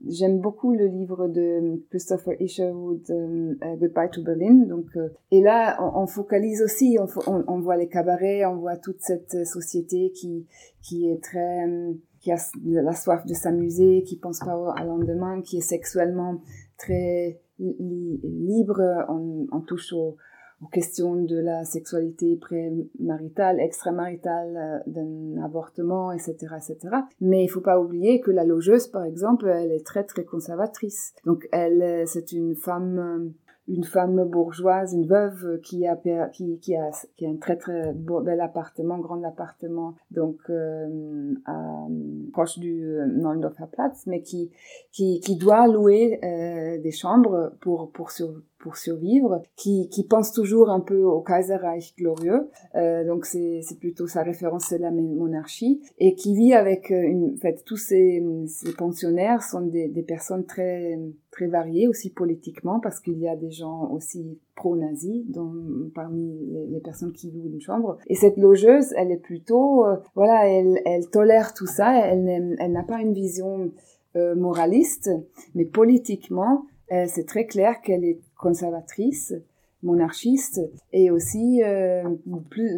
[0.06, 4.66] J'aime beaucoup le livre de Christopher Isherwood, euh, euh, Goodbye to Berlin.
[4.68, 9.46] Donc, euh, et là, on, focalise aussi, on, voit les cabarets, on voit toute cette
[9.46, 10.46] société qui
[10.82, 11.66] qui est très,
[12.20, 16.42] qui a la soif de s'amuser, qui pense pas au lendemain, qui est sexuellement
[16.78, 18.82] très li libre.
[19.10, 20.18] On touche au,
[20.63, 26.95] aux questions de la sexualité prémaritale, extramaritale, euh, d'un avortement, etc., etc.
[27.21, 31.13] Mais il faut pas oublier que la logeuse, par exemple, elle est très très conservatrice.
[31.26, 33.30] Donc elle, c'est une femme euh,
[33.67, 35.95] une femme bourgeoise, une veuve qui a
[36.32, 41.34] qui, qui a qui a un très très beau, bel appartement, grand appartement, donc euh,
[41.45, 41.88] à,
[42.34, 44.52] proche du euh, Platz, mais qui
[44.91, 50.32] qui qui doit louer euh, des chambres pour pour sur, pour survivre, qui, qui pense
[50.32, 54.89] toujours un peu au Kaiserreich glorieux, euh, donc c'est, c'est plutôt sa référence, c'est la
[54.89, 59.89] monarchie, et qui vit avec euh, une, en fait, tous ces, ces pensionnaires sont des,
[59.89, 60.97] des personnes très,
[61.34, 65.26] très variées aussi politiquement, parce qu'il y a des gens aussi pro-nazis
[65.93, 66.38] parmi
[66.69, 67.98] les, personnes qui louent une chambre.
[68.08, 72.72] Et cette logeuse, elle est plutôt, euh, voilà, elle, elle tolère tout ça, elle, elle
[72.72, 73.72] n'a pas une vision
[74.15, 75.10] euh, moraliste,
[75.56, 76.65] mais politiquement,
[77.08, 79.34] c'est très clair qu'elle est conservatrice,
[79.84, 82.04] monarchiste et aussi euh,
[82.50, 82.72] plus,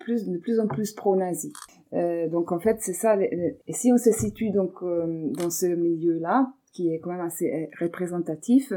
[0.00, 1.52] plus, de plus en plus pro-nazi.
[1.94, 3.16] Euh, donc en fait, c'est ça.
[3.20, 7.50] Et si on se situe donc euh, dans ce milieu-là, qui est quand même assez
[7.52, 8.72] euh, représentatif,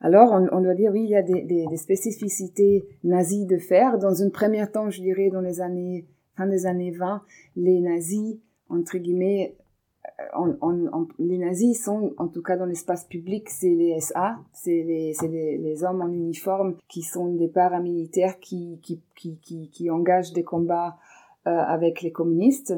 [0.00, 3.98] alors on, doit dire oui, il y a des, spécificités nazies de faire.
[3.98, 7.22] Dans une première temps, je dirais dans les années fin des années 20,
[7.56, 9.56] les nazis entre guillemets
[10.36, 14.82] on, on, les nazis sont, en tout cas dans l'espace public, c'est les SA, c'est
[14.82, 20.44] les, hommes en uniforme qui sont des paramilitaires qui, qui, qui, qui, qui engagent des
[20.44, 20.98] combats
[21.46, 22.74] euh, avec les communistes.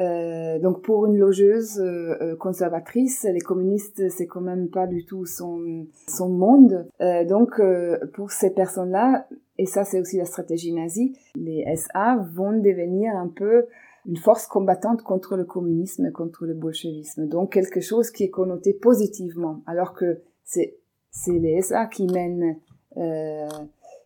[0.00, 5.04] Euh, donc pour une logeuse euh, euh conservatrice, les communistes c'est quand même pas du
[5.04, 6.88] tout son son monde.
[7.00, 9.28] Euh, donc euh, pour ces personnes-là,
[9.58, 13.66] et ça c'est aussi la stratégie nazie, les SA vont devenir un peu
[14.06, 17.28] une force combattante contre le communisme contre le bolchevisme.
[17.28, 20.78] Donc quelque chose qui est connoté positivement, alors que c'est
[21.10, 22.56] c'est les SA qui mènent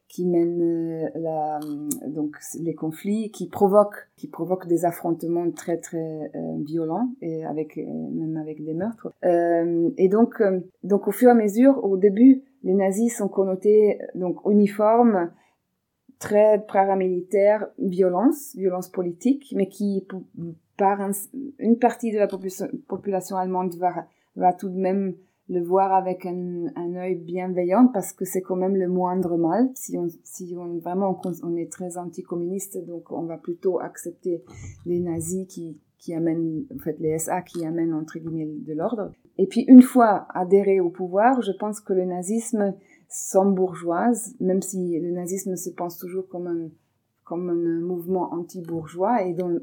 [0.09, 1.61] qui mènent euh, la,
[2.07, 7.77] donc les conflits, qui provoquent qui provoquent des affrontements très très euh, violents et avec
[7.79, 9.13] euh, même avec des meurtres.
[9.25, 10.43] Euh, et donc
[10.83, 15.31] donc au fur et à mesure, au début, les nazis sont connotés donc uniformes
[16.19, 20.07] très paramilitaire, violence, violence politique, mais qui,
[20.77, 21.01] par
[21.59, 25.15] une partie de la population, allemande, va, va tout de même
[25.49, 29.71] le voir avec un, un œil bienveillant parce que c'est quand même le moindre mal.
[29.75, 34.45] Si on, si on vraiment on est très anticommuniste, donc on va plutôt accepter
[34.87, 39.11] les nazis qui qui amènent, en fait, les SA qui amènent entre guillemets de l'ordre.
[39.37, 42.75] Et puis une fois adhéré au pouvoir, je pense que le nazisme
[43.09, 46.69] sans bourgeoise, même si le nazisme se pense toujours comme un
[47.25, 49.61] comme un mouvement anti-bourgeois et dont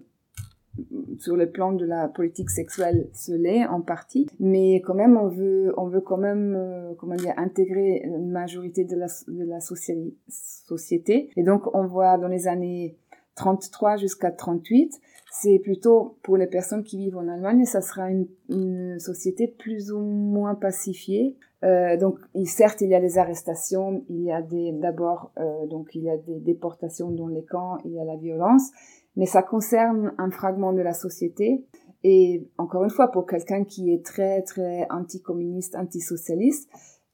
[1.19, 5.27] sur le plan de la politique sexuelle se l'est en partie, mais quand même on
[5.27, 9.59] veut on veut quand même euh, comment dire intégrer une majorité de la de la
[9.59, 12.97] société et donc on voit dans les années
[13.35, 14.99] 33 jusqu'à 38
[15.37, 19.99] c'est plutôt pour les personnes qui vivent en Allemagne, ça sera une, société plus ou
[19.99, 21.35] moins pacifiée.
[21.63, 26.03] Euh, donc, certes, il y a des arrestations, il y a d'abord euh, donc il
[26.03, 28.71] y a des déportations dans les camps, il y a la violence,
[29.15, 31.65] mais ça concerne un fragment de la société.
[32.03, 36.69] Et encore une fois, pour quelqu'un qui est très très anticommuniste, antisocialiste,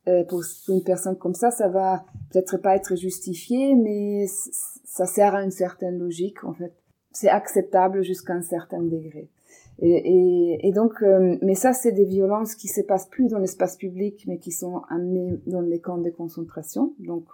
[0.08, 4.26] euh, pour une personne comme ça, ça va peut-être pas être justifié, mais
[4.84, 6.74] ça sert à une certaine logique en fait
[7.12, 9.30] c'est acceptable jusqu'à un certain degré.
[9.84, 14.26] Et, donc, euh, mais ça, c'est des violences qui se passent plus dans l'espace public,
[14.28, 16.94] mais qui sont amenées dans les camps de concentration.
[17.00, 17.26] Donc,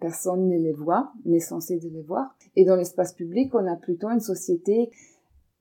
[0.00, 2.36] personne ne les voit, n'est censé les voir.
[2.56, 4.90] Et dans l'espace public, on a plutôt une société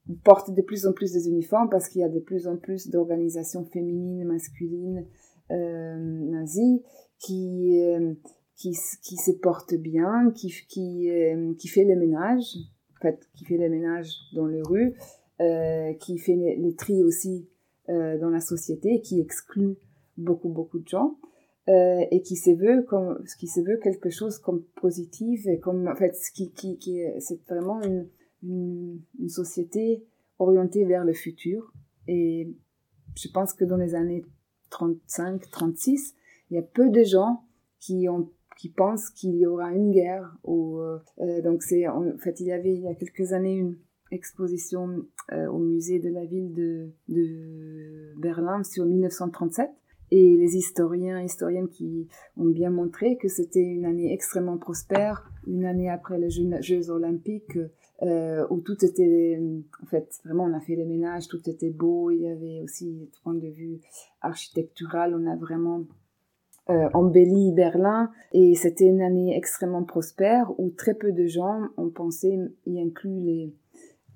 [0.05, 2.57] qui porte de plus en plus des uniformes parce qu'il y a de plus en
[2.57, 5.05] plus d'organisations féminines, masculines,
[5.51, 6.81] euh, nazies,
[7.19, 8.13] qui, euh,
[8.55, 12.55] qui, qui se portent bien, qui, qui, euh, qui fait les ménages,
[13.01, 14.95] fait, qui fait les ménages dans les rues,
[15.41, 17.47] euh, qui fait les, les tris aussi
[17.89, 19.77] euh, dans la société, qui exclut
[20.17, 21.17] beaucoup beaucoup de gens
[21.69, 25.87] euh, et qui se veut comme qui se veut quelque chose comme positif et comme
[25.87, 28.07] en fait qui qui, qui c'est vraiment une,
[28.41, 30.03] une, société
[30.39, 31.71] orientée vers le futur
[32.07, 32.51] et
[33.15, 34.25] je pense que dans les années
[34.71, 36.15] 35 36
[36.49, 37.43] il y a peu de gens
[37.79, 40.35] qui ont qui pensent qu'il y aura une guerre.
[40.47, 43.77] Euh, euh, donc c'est en fait il y avait il y a quelques années une
[44.11, 49.69] exposition au musée de la ville de, de Berlin sur 1937
[50.11, 55.29] et les historiens et historiennes qui ont bien montré que c'était une année extrêmement prospère,
[55.47, 57.57] une année après les Jeux, olympiques,
[58.01, 59.39] euh, où tout était,
[59.83, 63.09] en fait, vraiment, on a fait les ménages, tout était beau, il y avait aussi,
[63.11, 63.79] du point de vue
[64.21, 65.85] architectural, on a vraiment
[66.69, 71.89] euh, embelli Berlin et c'était une année extrêmement prospère où très peu de gens ont
[71.89, 73.51] pensé, y inclut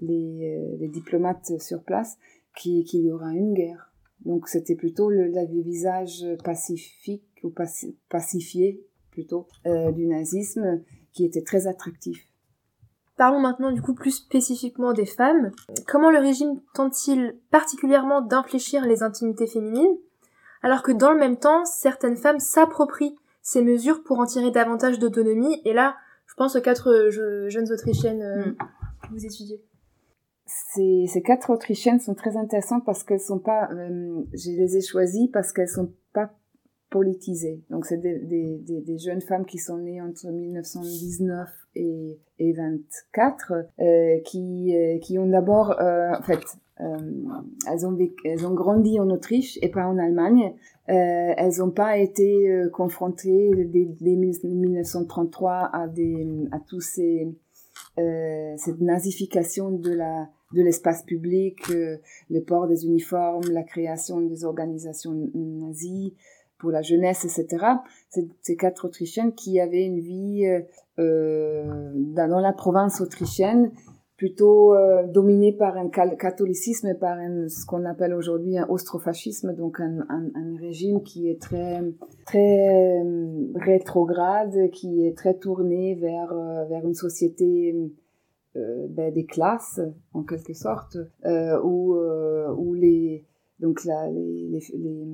[0.01, 2.17] euh, les diplomates sur place,
[2.55, 3.92] qu'il y aura une guerre.
[4.25, 7.53] Donc c'était plutôt le, le, visage pacifique ou
[8.09, 8.81] pacifié
[9.11, 10.81] plutôt euh, du nazisme
[11.11, 12.27] qui était très attractif.
[13.15, 15.51] Parlons maintenant du coup plus spécifiquement des femmes.
[15.87, 19.97] Comment le régime tente-t-il particulièrement d'infléchir les intimités féminines
[20.63, 24.97] alors que dans le même temps, certaines femmes s'approprient ces mesures pour en tirer davantage
[24.97, 25.61] d'autonomie?
[25.65, 28.55] Et là, je pense aux quatre euh, jeunes Autrichiennes euh, mm.
[28.55, 29.61] que vous étudiez.
[30.73, 34.81] Ces, ces, quatre Autrichiennes sont très intéressantes parce qu'elles sont pas, euh, je les ai
[34.81, 36.31] choisies parce qu'elles sont pas
[36.89, 37.63] politisées.
[37.69, 43.53] Donc c'est des, des, des, jeunes femmes qui sont nées entre 1919 et, et 24,
[43.79, 46.41] euh, qui, euh, qui ont d'abord, en fait,
[46.81, 46.97] euh,
[47.71, 50.53] elles, ont elles ont grandi en Autriche et pas en Allemagne.
[50.89, 57.27] Euh, elles n'ont pas été euh, confrontées dès, dès, 1933 à, des, à tous ces
[57.99, 61.97] euh, cette nazification de la de l'espace public, euh,
[62.29, 66.15] le port des uniformes, la création des organisations nazies
[66.57, 67.65] pour la jeunesse, etc.
[68.09, 70.45] Ces quatre Autrichiennes qui avaient une vie
[70.99, 73.71] euh, dans la province autrichienne
[74.23, 79.81] plutôt euh, dominé par un catholicisme, par un, ce qu'on appelle aujourd'hui un austrofascisme, donc
[79.81, 81.81] un, un, régime qui est très
[82.25, 87.87] très euh, rétrograde, qui est très tourné vers euh, vers une société euh,
[88.55, 89.79] ben, des classes
[90.13, 90.97] en quelque sorte,
[91.63, 93.25] où où les
[93.59, 95.05] donc là les les, les,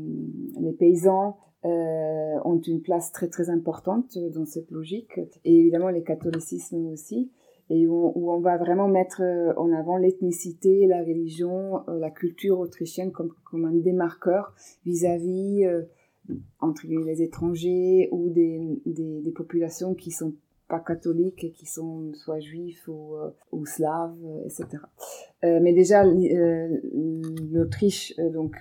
[0.62, 5.20] les paysans ont une place très très importante dans cette logique.
[5.46, 7.32] Et évidemment les catholicismes aussi.
[7.72, 12.60] Et où, on va vraiment mettre euh, en avant l'ethnicité, la religion, euh, la culture
[12.60, 15.84] autrichienne comme, comme un démarqueur vis-à-vis euh,
[16.60, 20.34] entre les étrangers ou des, des, populations qui sont
[20.70, 23.16] pas catholiques qui sont soit juifs ou,
[23.52, 24.68] ou slaves, etc.
[25.44, 26.04] Euh, mais déjà,
[27.52, 28.56] l'Autriche, donc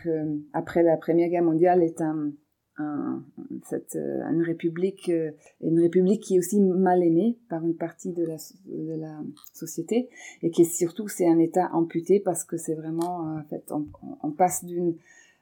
[0.52, 2.32] après la Première Guerre mondiale, est un
[2.78, 3.24] un,
[3.72, 8.24] euh, une république, euh, une république qui est aussi mal aimée par une partie de
[8.24, 9.20] la, de la
[9.52, 10.08] société
[10.42, 13.64] et qui est surtout c'est un État amputé parce que c'est vraiment euh, en fait
[13.70, 13.86] on,
[14.22, 14.96] on passe d'une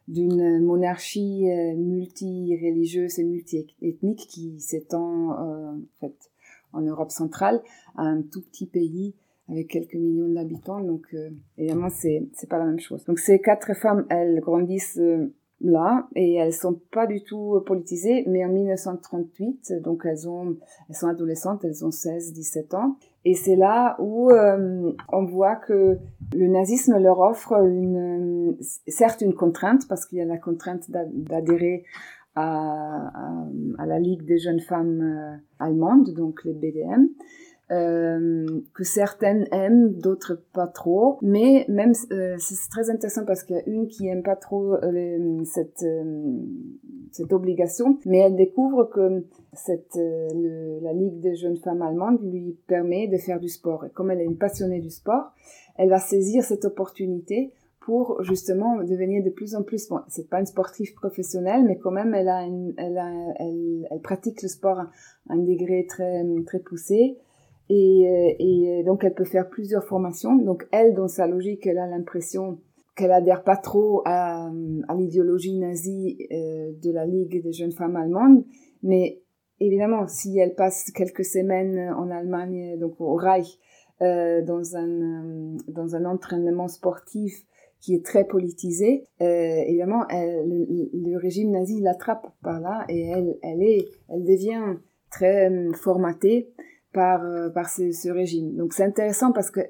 [0.08, 6.14] d'une monarchie multi-religieuse et multi-ethnique qui s'étend en fait
[6.72, 7.62] en Europe centrale
[7.96, 9.14] un tout petit pays
[9.48, 10.80] avec quelques millions d'habitants.
[10.80, 13.04] Donc, euh, évidemment, c'est c'est pas la même chose.
[13.04, 18.24] Donc, ces quatre femmes, elles grandissent euh, là et elles sont pas du tout politisées.
[18.26, 20.56] Mais en 1938, donc elles ont,
[20.88, 22.96] elles sont adolescentes, elles ont 16, 17 ans.
[23.24, 25.98] Et c'est là où euh, on voit que
[26.34, 31.84] le nazisme leur offre une, certes une contrainte parce qu'il y a la contrainte d'adhérer
[32.36, 33.12] à,
[33.84, 37.06] la Ligue des jeunes femmes allemandes, donc les BDM,
[37.72, 41.18] euh, que certaines aiment, d'autres pas trop.
[41.22, 44.74] Mais même euh, c'est très intéressant parce qu'il y a une qui aime pas trop
[44.74, 46.38] euh, cette euh,
[47.10, 53.08] cette obligation, mais elle découvre que cette la Ligue des jeunes femmes allemandes lui permet
[53.08, 53.84] de faire du sport.
[53.84, 55.32] Et comme elle est une passionnée du sport,
[55.76, 57.52] elle va saisir cette opportunité
[57.86, 61.92] pour justement devenir de plus en plus bon c'est pas une sportive professionnelle mais quand
[61.92, 64.90] même elle a une, elle, a, elle, pratique le sport à
[65.30, 67.16] un degré très très poussé
[67.68, 70.36] et, euh, et, donc elle peut faire plusieurs formations.
[70.36, 72.58] Donc elle, dans sa logique, elle a l'impression
[72.94, 74.50] qu'elle adhère pas trop à,
[74.96, 78.44] l'idéologie nazie euh, de la Ligue des jeunes femmes allemandes,
[78.82, 79.20] mais
[79.60, 83.58] évidemment, si elle passe quelques semaines en Allemagne, donc au Reich,
[84.02, 87.46] euh, dans un euh, dans un entraînement sportif
[87.86, 93.62] qui est très politisé, euh, évidemment, le, régime nazi l'attrape par là et elle elle
[93.62, 94.74] est elle devient
[95.08, 96.50] très formatée
[96.92, 98.56] par, euh, par ce, régime.
[98.56, 99.60] Donc c'est intéressant parce que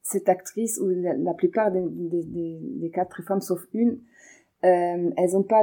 [0.00, 3.98] cette actrice, ou la, plupart des, quatre femmes, sauf une,
[4.64, 5.60] euh, elles ont pas,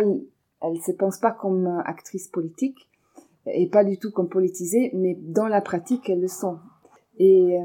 [0.62, 2.92] elles se pensent pas comme actrices politiques
[3.48, 6.60] et pas du tout comme politisées, mais dans la pratique, elles le sont.
[7.18, 7.58] Et,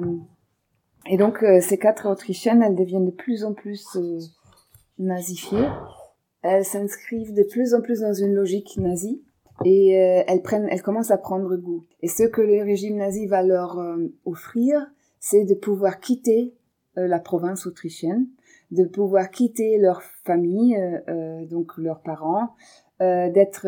[1.10, 3.98] et donc ces quatre Autrichiennes, elles deviennent de plus en plus
[4.98, 5.68] nazifiées.
[6.42, 9.22] Elles s'inscrivent de plus en plus dans une logique nazie
[9.64, 11.84] et euh, elles prennent, elles commencent à prendre goût.
[12.02, 14.86] Et ce que le régime nazi va leur euh, offrir,
[15.18, 16.54] c'est de pouvoir quitter
[16.96, 18.28] euh, la province autrichienne,
[18.70, 20.78] de pouvoir quitter leur famille,
[21.48, 22.50] donc leurs parents,
[23.00, 23.66] d'être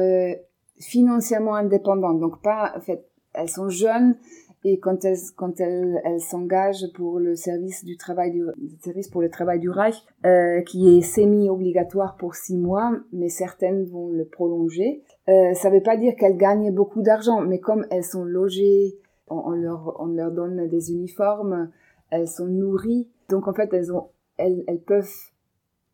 [0.78, 2.20] financièrement indépendantes.
[2.20, 4.16] Donc pas, en fait, elles sont jeunes,
[4.64, 9.22] et quand elles quand elles elles s'engagent pour le service du travail du service pour
[9.22, 14.08] le travail du Reich euh, qui est semi obligatoire pour six mois mais certaines vont
[14.08, 18.24] le prolonger euh, ça veut pas dire qu'elles gagnent beaucoup d'argent mais comme elles sont
[18.24, 21.70] logées on, on, leur on leur donne des uniformes
[22.10, 25.12] elles sont nourries donc en fait elles ont elles, elles peuvent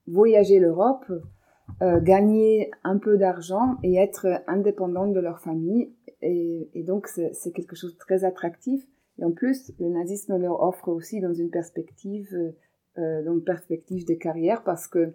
[0.07, 1.05] voyager l'Europe
[1.83, 7.77] euh, gagner un peu d'argent et être indépendantes de leur famille et, donc c'est quelque
[7.77, 8.83] chose de très attractif.
[9.19, 12.29] Et en plus, le nazisme leur offre aussi dans une perspective,
[12.99, 15.15] euh, dans une perspective de carrière, parce que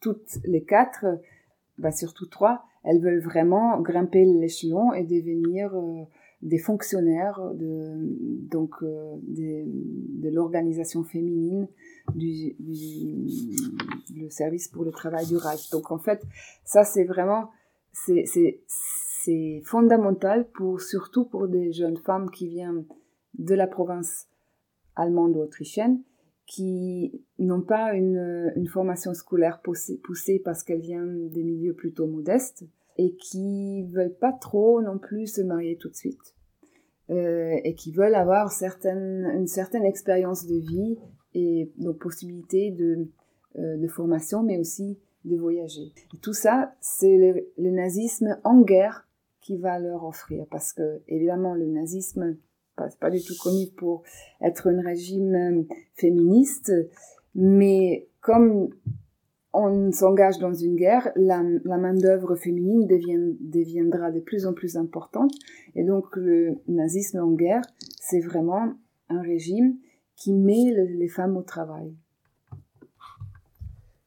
[0.00, 1.06] toutes les quatre,
[1.78, 6.04] bah surtout trois, elles veulent vraiment grimper l'échelon et devenir euh,
[6.42, 11.68] des fonctionnaires de donc euh, de l'organisation féminine
[12.14, 13.56] du, du,
[14.16, 15.70] le service pour le travail du Reich.
[15.70, 16.22] Donc en fait,
[16.64, 17.50] ça c'est vraiment
[17.92, 18.60] c'est
[19.24, 22.84] c'est fondamental pour, surtout pour des jeunes femmes qui viennent
[23.38, 24.28] de la province
[24.96, 26.02] allemande ou autrichienne,
[26.46, 32.06] qui n'ont pas une, une formation scolaire poussée, poussée parce qu'elles viennent des milieux plutôt
[32.06, 32.64] modestes
[32.98, 36.34] et qui veulent pas trop non plus se marier tout de suite
[37.10, 40.98] euh, et qui veulent avoir certaine, une certaine expérience de vie
[41.34, 43.08] et donc possibilité de,
[43.58, 45.92] euh, de formation mais aussi de voyager.
[46.22, 49.06] Tout ça, c'est le nazisme en guerre
[49.40, 50.46] qui va leur offrir.
[50.50, 52.36] Parce que, évidemment, le nazisme,
[52.76, 54.02] pas, pas du tout connu pour
[54.40, 55.62] être un régime euh,
[55.94, 56.72] féministe,
[57.34, 58.70] mais comme
[59.52, 65.32] on s'engage dans une guerre, la, main-d'œuvre féminine deviendra de plus en plus importante.
[65.74, 67.62] Et donc, le nazisme en guerre,
[68.00, 68.74] c'est vraiment
[69.08, 69.76] un régime
[70.16, 71.92] qui met le, les femmes au travail.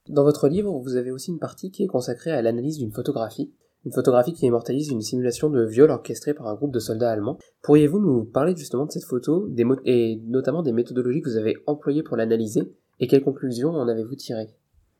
[0.08, 3.54] Dans votre livre, vous avez aussi une partie qui est consacrée à l'analyse d'une photographie
[3.86, 7.38] une photographie qui immortalise une simulation de viol orchestrée par un groupe de soldats allemands.
[7.62, 9.50] Pourriez-vous nous parler justement de cette photo
[9.86, 14.15] et notamment des méthodologies que vous avez employées pour l'analyser et quelles conclusions en avez-vous
[14.15, 14.50] tirées?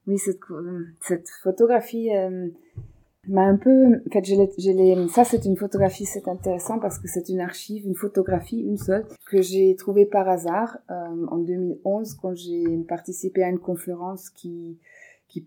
[0.06, 0.40] Oui, cette,
[1.02, 2.50] cette photographie euh,
[3.30, 3.86] m'a un peu...
[3.96, 7.86] En fait, je je ça c'est une photographie, c'est intéressant parce que c'est une archive,
[7.86, 13.44] une photographie, une seule, que j'ai trouvée par hasard euh, en 2011 quand j'ai participé
[13.44, 14.78] à une conférence qui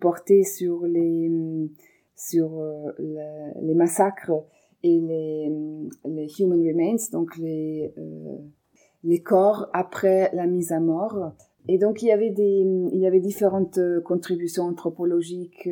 [0.00, 1.30] portait sur les
[2.16, 4.32] sur euh, le, les massacres
[4.82, 5.52] et les,
[6.04, 8.36] les human remains, donc les, euh,
[9.04, 11.32] les corps après la mise à mort.
[11.68, 15.68] Et donc il y avait des, il y avait différentes euh, contributions anthropologiques,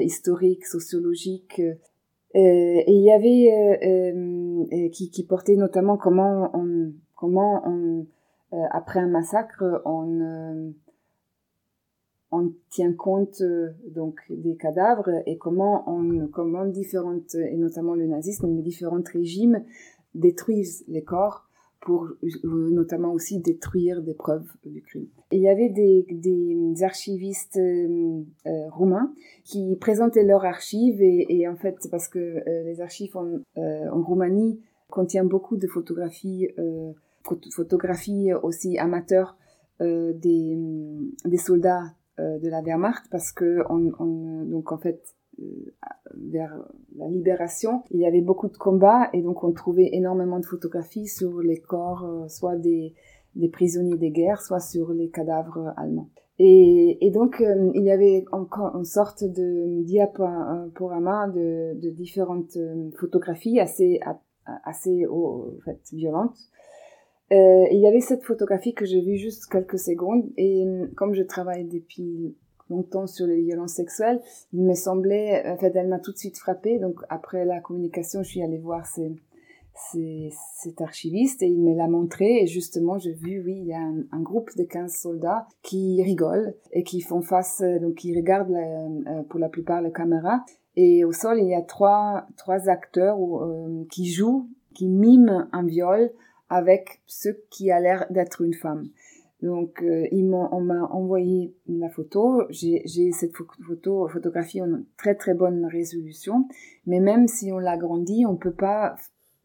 [0.00, 1.62] historiques, sociologiques.
[2.34, 8.06] Et il y avait qui, qui portait notamment comment on, comment on
[8.72, 10.72] après un massacre, on
[12.32, 13.42] on tient compte
[13.88, 19.64] donc des cadavres et comment on comment différentes et notamment le nazisme mais différents régimes
[20.14, 21.50] détruisent les corps
[21.80, 25.06] pour euh, notamment aussi détruire des preuves du crime.
[25.32, 29.12] il y avait des, archivistes euh, euh, roumains
[29.44, 34.60] qui présentaient leurs archives et, en fait parce que euh, les archives en, en, Roumanie
[34.88, 36.48] contiennent beaucoup de photographies,
[37.54, 39.36] photographies aussi amateurs
[39.80, 40.58] des,
[41.24, 41.94] des soldats
[42.38, 45.00] de la Wehrmacht parce que on, on, donc en fait
[46.16, 46.54] vers
[46.96, 51.06] la libération, il y avait beaucoup de combats et donc on trouvait énormément de photographies
[51.06, 52.94] sur les corps, euh, soit des,
[53.36, 56.10] des prisonniers de guerre, soit sur les cadavres allemands.
[56.38, 63.60] Et, donc euh, il y avait encore une sorte de diaporama de, différentes euh, photographies
[63.60, 64.00] assez
[64.64, 65.06] assez
[65.92, 66.38] violentes.
[67.32, 70.24] Euh, il y avait cette photographie que j'ai vue juste quelques secondes.
[70.36, 70.64] Et
[70.96, 72.34] comme je travaille depuis
[72.68, 74.20] longtemps sur les violences sexuelles,
[74.52, 76.78] il me semblait, en fait, elle m'a tout de suite frappée.
[76.78, 82.42] Donc après la communication, je suis allée voir cet archiviste et il me l'a montré.
[82.42, 86.54] Et justement j'ai vu oui il y a un, groupe de 15 soldats qui rigolent
[86.72, 90.44] et qui font face donc qui regardent euh, pour la plupart les caméras.
[90.76, 95.64] Et au sol il y a trois trois acteurs euh, qui jouent qui miment un
[95.64, 96.10] viol
[96.50, 98.90] avec ce qui a l'air d'être une femme
[99.42, 102.42] donc, euh, ils m'ont, on m'a envoyé la photo.
[102.50, 102.82] J'ai,
[103.12, 106.46] cette photo, photographie en très très bonne résolution.
[106.86, 108.96] Mais même si on l'agrandit, on peut pas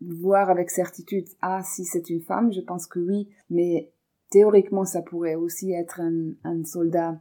[0.01, 3.29] voir avec certitude, ah, si c'est une femme, je pense que oui.
[3.49, 3.89] Mais
[4.29, 7.19] théoriquement, ça pourrait aussi être un soldat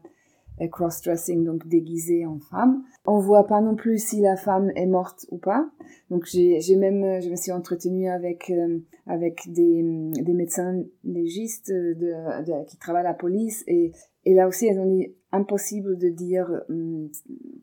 [0.61, 2.83] cross-dressing, donc déguisé en femme.
[3.07, 5.69] On voit pas non plus si la femme est morte ou pas.
[6.11, 9.83] Donc j'ai, même, je me suis entretenue avec euh, avec des,
[10.23, 13.93] des médecins légistes de, qui travaillent à la police et
[14.27, 17.11] et là aussi, elles ont dit impossible de dire hum,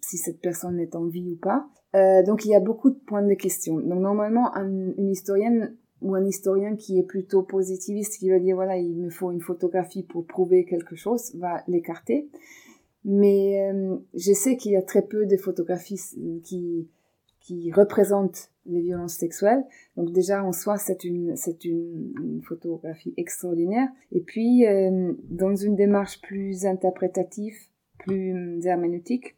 [0.01, 1.67] si cette personne est en vie ou pas.
[1.95, 3.79] Euh, donc il y a beaucoup de points de question.
[3.79, 8.55] Donc normalement, un, une historienne ou un historien qui est plutôt positiviste, qui va dire
[8.55, 12.29] voilà, il me faut une photographie pour prouver quelque chose, va l'écarter.
[13.03, 15.99] Mais euh, je sais qu'il y a très peu de photographies
[16.43, 16.87] qui,
[17.39, 19.63] qui représentent les violences sexuelles.
[19.97, 23.89] Donc déjà en soi c'est une c'est une, photographie extraordinaire.
[24.11, 27.55] Et puis euh, dans une démarche plus interprétative,
[27.97, 29.35] plus herméneutique,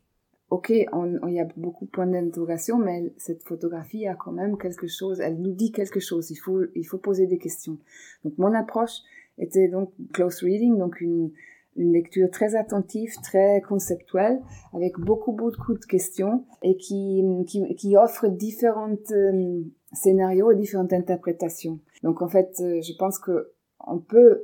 [0.49, 4.87] ok, il y a beaucoup de points d'interrogation, mais cette photographie a quand même quelque
[4.87, 5.19] chose.
[5.19, 6.31] Elle nous dit quelque chose.
[6.31, 7.77] Il faut il faut poser des questions.
[8.23, 8.99] Donc mon approche
[9.37, 11.31] était donc close reading, donc une
[11.75, 14.41] une lecture très attentive, très conceptuelle,
[14.73, 19.61] avec beaucoup, beaucoup de questions et qui, qui, qui offre différents euh,
[19.93, 21.79] scénarios et différentes interprétations.
[22.03, 23.51] Donc en fait, euh, je pense que
[23.85, 24.43] on peut,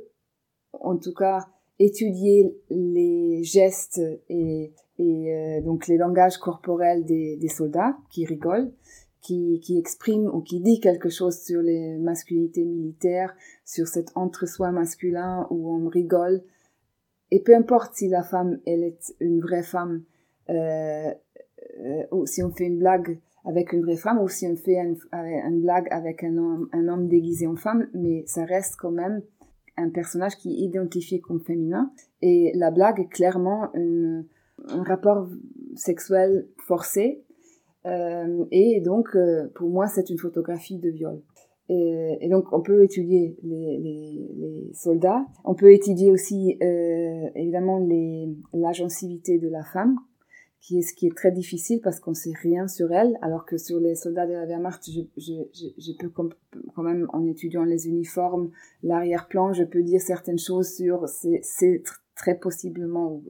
[0.72, 1.46] en tout cas,
[1.78, 8.72] étudier les gestes et, et euh, donc les langages corporels des, des soldats qui rigolent,
[9.22, 14.72] qui, qui expriment ou qui dit quelque chose sur les masculinités militaires, sur cet entre-soi
[14.72, 16.42] masculin où on rigole,
[17.30, 20.02] et peu importe si la femme, elle est une vraie femme,
[20.48, 21.12] euh,
[21.80, 24.76] euh, ou si on fait une blague avec une vraie femme, ou si on fait
[24.76, 29.22] une, blague avec un homme, déguisé en femme, mais ça reste quand même
[29.76, 31.90] un personnage qui est identifié comme féminin.
[32.20, 35.28] Et la blague est clairement un rapport
[35.74, 37.24] sexuel forcé.
[37.86, 41.22] Euh, et donc, euh, pour moi, c'est une photographie de viol.
[41.72, 45.24] Et, donc, on peut étudier les, les, les, soldats.
[45.44, 47.78] On peut étudier aussi, euh, évidemment,
[48.52, 49.96] l'agencivité de la femme,
[50.60, 53.56] qui est ce qui est très difficile parce qu'on sait rien sur elle, alors que
[53.56, 55.32] sur les soldats de la Wehrmacht, je, je,
[55.78, 58.50] je, peux quand même, en étudiant les uniformes,
[58.82, 61.82] l'arrière-plan, je peux dire certaines choses sur, c'est
[62.16, 63.22] très possiblement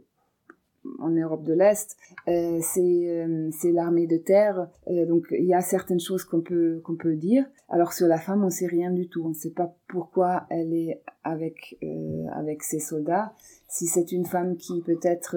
[0.98, 1.96] en Europe de l'Est,
[2.28, 4.68] euh, c'est euh, c'est l'armée de terre.
[4.88, 7.44] Euh, donc il y a certaines choses qu'on peut dire.
[7.68, 9.22] Alors sur la femme, on sait rien du tout.
[9.24, 13.34] On ne sait pas pourquoi elle est avec ses soldats.
[13.68, 15.36] Si c'est une femme qui peut-être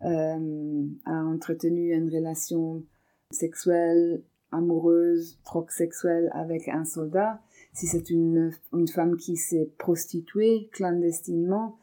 [0.00, 2.84] a entretenu une relation
[3.30, 4.22] sexuelle,
[4.52, 7.40] amoureuse, troc sexuelle avec un soldat.
[7.72, 8.52] Si c'est une
[8.92, 11.78] femme qui s'est prostituée clandestinement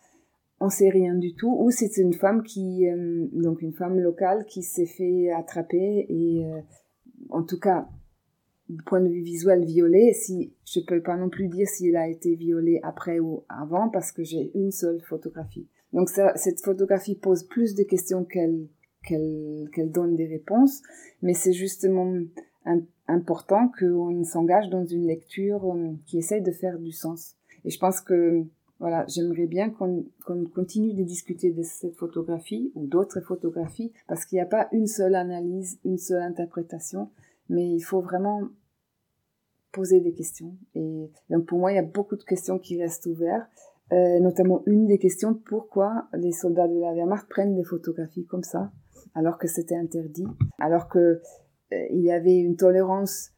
[0.64, 4.46] on sait rien du tout, ou c'est une femme qui, euh, donc une femme locale
[4.46, 6.62] qui s'est fait attraper et, euh,
[7.30, 7.90] en tout cas,
[8.70, 10.14] du point de vue visuel, violée.
[10.14, 14.14] Si je peux pas non plus dire s'il a été violé après ou avant parce
[14.14, 15.68] que j'ai une seule photographie.
[15.92, 18.68] Donc ça, cette photographie pose plus de questions qu'elle
[19.06, 20.82] qu'elle donne des réponses,
[21.22, 22.10] mais c'est justement
[23.10, 27.36] important qu'on s'engage dans une lecture euh, qui essaye de faire du sens.
[27.66, 28.46] Et je pense que
[28.84, 30.04] voilà, j'aimerais bien qu'on
[30.54, 34.88] continue de discuter de cette photographie ou d'autres photographies parce qu'il n'y a pas une
[34.88, 37.10] seule analyse, une seule interprétation,
[37.48, 38.42] mais il faut vraiment
[39.72, 40.58] poser des questions.
[40.76, 43.48] Et donc pour moi, il y a beaucoup de questions qui restent ouvertes,
[43.94, 48.44] euh, notamment une des questions pourquoi les soldats de la Wehrmacht prennent des photographies comme
[48.44, 48.74] ça
[49.16, 50.28] alors que c'était interdit,
[50.60, 51.00] alors que
[51.72, 53.32] euh, il y avait une tolérance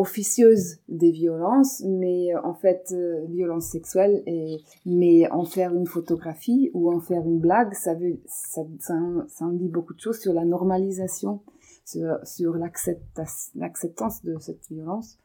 [0.00, 5.86] officieuse des violences, mais euh, en fait, euh, violence sexuelle, et, mais en faire une
[5.86, 8.94] photographie ou en faire une blague, ça, veut, ça, ça,
[9.44, 11.42] en dit beaucoup de choses sur la normalisation,
[11.84, 15.18] sur, l'acceptance de cette violence.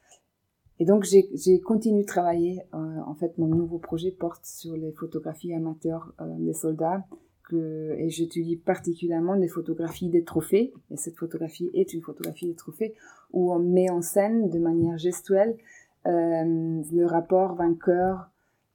[0.78, 2.62] Et donc j'ai continué de travailler.
[2.74, 7.06] Euh, en fait, mon nouveau projet porte sur les photographies amateurs des soldats
[7.54, 12.96] et j'étudie particulièrement des photographies des trophées, et cette photographie est une photographie des trophées,
[13.32, 15.58] où on met en scène de manière gestuelle
[16.08, 18.30] euh, le rapport vainqueur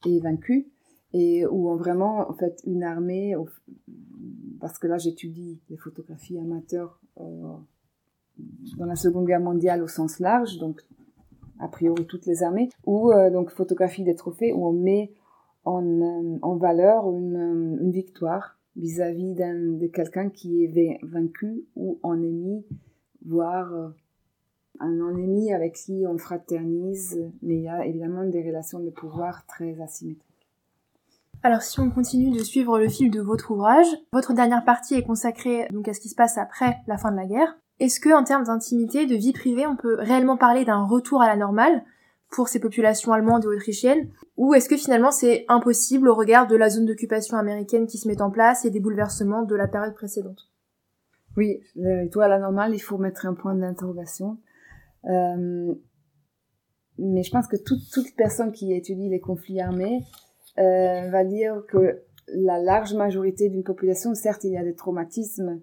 [0.06, 0.68] et vaincu,
[1.12, 3.34] et où on vraiment, en fait, une armée,
[4.60, 7.54] parce que là j'étudie les photographies amateurs euh,
[8.78, 10.80] dans la Seconde Guerre mondiale au sens large, donc
[11.58, 15.12] a priori toutes les armées, ou euh, donc photographie des trophées, où on met
[15.64, 22.64] en, valeur une victoire vis-à-vis de quelqu'un qui est vaincu ou ennemi,
[23.24, 23.88] voire euh,
[24.80, 29.46] un ennemi avec qui on fraternise, mais il y a évidemment des relations de pouvoir
[29.46, 30.26] très asymétriques.
[31.42, 35.02] Alors si on continue de suivre le fil de votre ouvrage, votre dernière partie est
[35.02, 37.56] consacrée donc à ce qui se passe après la fin de la guerre.
[37.78, 41.26] Est-ce que en termes d'intimité, de vie privée, on peut réellement parler d'un retour à
[41.26, 41.82] la normale?
[42.30, 46.56] Pour ces populations allemandes et autrichiennes Ou est-ce que finalement c'est impossible au regard de
[46.56, 49.94] la zone d'occupation américaine qui se met en place et des bouleversements de la période
[49.94, 50.48] précédente?
[51.36, 51.60] Oui,
[52.10, 54.38] toi à la normale, il faut mettre un point d'interrogation.
[55.06, 55.74] Euh,
[56.98, 60.00] mais je pense que toute, toute personne qui étudie les conflits armés
[60.58, 65.60] euh, va dire que la large majorité d'une population, certes, il y a des traumatismes,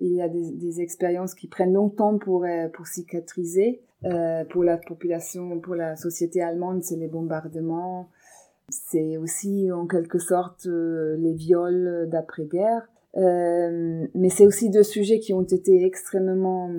[0.00, 4.62] il y a des, des expériences qui prennent longtemps pour, euh, pour cicatriser, euh, pour
[4.62, 8.10] la population, pour la société allemande, c'est les bombardements.
[8.68, 12.88] C'est aussi en quelque sorte euh, les viols d'après-guerre.
[13.16, 16.70] Euh, mais c'est aussi deux sujets qui ont été extrêmement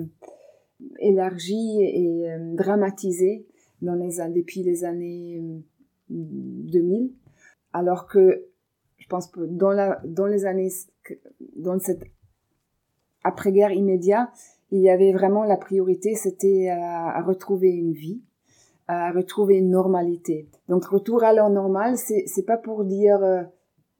[1.00, 3.46] élargis et dramatisés
[3.82, 5.42] depuis les années
[6.10, 7.10] 2000.
[7.72, 8.46] Alors que
[8.98, 10.70] je pense que dans les années,
[11.56, 12.04] dans cette
[13.24, 18.22] après-guerre immédiate, il y avait vraiment la priorité, c'était à, retrouver une vie,
[18.86, 20.48] à retrouver une normalité.
[20.68, 23.42] Donc retour à l'heure normale, c'est pas pour dire euh,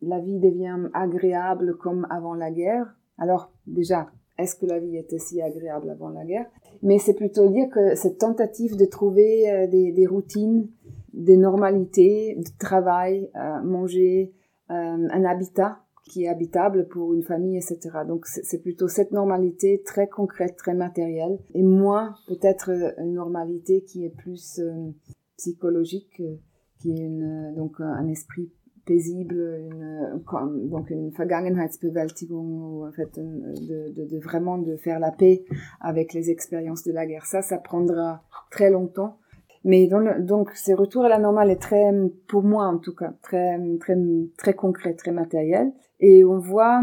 [0.02, 2.94] la vie devient agréable comme avant la guerre.
[3.16, 6.46] Alors déjà, est-ce que la vie était si agréable avant la guerre?
[6.82, 10.68] Mais c'est plutôt dire que cette tentative de trouver euh, des, des, routines,
[11.14, 14.34] des normalités, de travail, euh, manger,
[14.70, 15.78] un habitat,
[16.09, 17.78] qui est habitable pour une famille, etc.
[18.06, 24.04] Donc c'est plutôt cette normalité très concrète, très matérielle, et moins peut-être une normalité qui
[24.04, 24.90] est plus euh,
[25.36, 26.36] psychologique, euh,
[26.80, 27.11] qui est
[27.56, 28.50] donc un esprit
[28.88, 30.22] paisible, une,
[30.70, 35.44] donc une Vergangenheitsbewältigung, en fait, de, de, vraiment de faire la paix
[35.80, 37.26] avec les expériences de la guerre.
[37.26, 39.18] Ça, ça prendra très longtemps.
[39.64, 41.92] Mais donc, ces retours à la normale est très,
[42.28, 43.96] pour moi en tout cas, très, très,
[44.38, 45.72] très concret, très matériel.
[46.01, 46.82] Et on voit,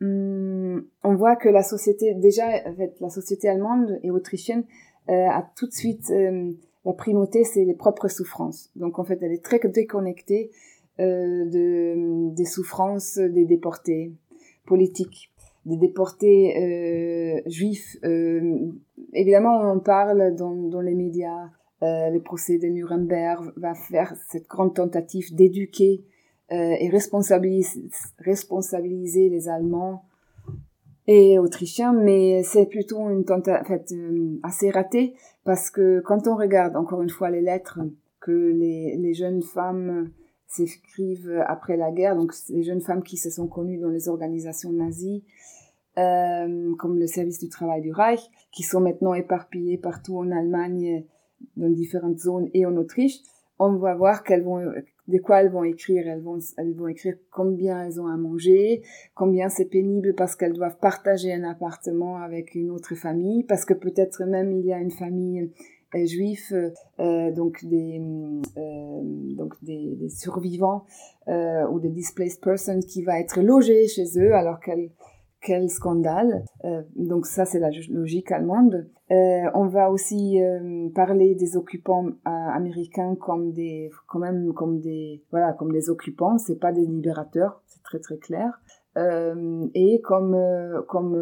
[0.00, 2.46] hum, on voit que la société, déjà,
[3.00, 4.64] la société allemande et autrichienne
[5.08, 6.52] euh, a tout de suite euh,
[6.84, 8.70] la primauté, c'est les propres souffrances.
[8.76, 10.50] Donc en fait, elle est très déconnectée
[11.00, 14.12] euh, de, des souffrances des déportés
[14.66, 15.32] politiques,
[15.64, 17.96] des déportés juifs.
[19.12, 21.50] Évidemment, on en parle dans, dans les médias.
[21.82, 26.04] Les procès de Nuremberg va faire cette grande tentative d'éduquer
[26.50, 27.88] et responsabiliser,
[28.18, 30.04] responsabiliser les Allemands
[31.06, 36.26] et Autrichiens, mais c'est plutôt une tentative en fait, euh, assez ratée parce que quand
[36.26, 37.80] on regarde encore une fois les lettres
[38.20, 40.10] que les, les jeunes femmes
[40.48, 44.72] s'écrivent après la guerre, donc les jeunes femmes qui se sont connues dans les organisations
[44.72, 45.24] nazies,
[45.98, 48.20] euh, comme le service du travail du Reich,
[48.52, 51.04] qui sont maintenant éparpillées partout en Allemagne,
[51.56, 53.18] dans différentes zones et en Autriche,
[53.58, 54.60] on va voir qu'elles vont
[55.08, 56.06] de quoi elles vont écrire.
[56.06, 58.82] Elles vont, elles vont écrire combien elles ont à manger,
[59.14, 63.74] combien c'est pénible parce qu'elles doivent partager un appartement avec une autre famille, parce que
[63.74, 65.50] peut-être même il y a une famille
[65.94, 68.00] euh, juive, euh, donc des
[68.56, 69.00] euh,
[69.36, 70.84] donc des, survivants
[71.28, 74.90] ou des displaced persons qui va être logés chez eux alors qu'elles
[75.46, 76.44] quel scandale.
[76.64, 78.88] Euh, donc ça, c'est la logique allemande.
[79.12, 85.22] Euh, on va aussi euh, parler des occupants américains comme des, quand même comme des,
[85.30, 86.36] voilà, comme des occupants.
[86.38, 88.60] C'est pas des libérateurs, c'est très très clair.
[89.74, 90.36] et comme
[90.88, 91.14] comme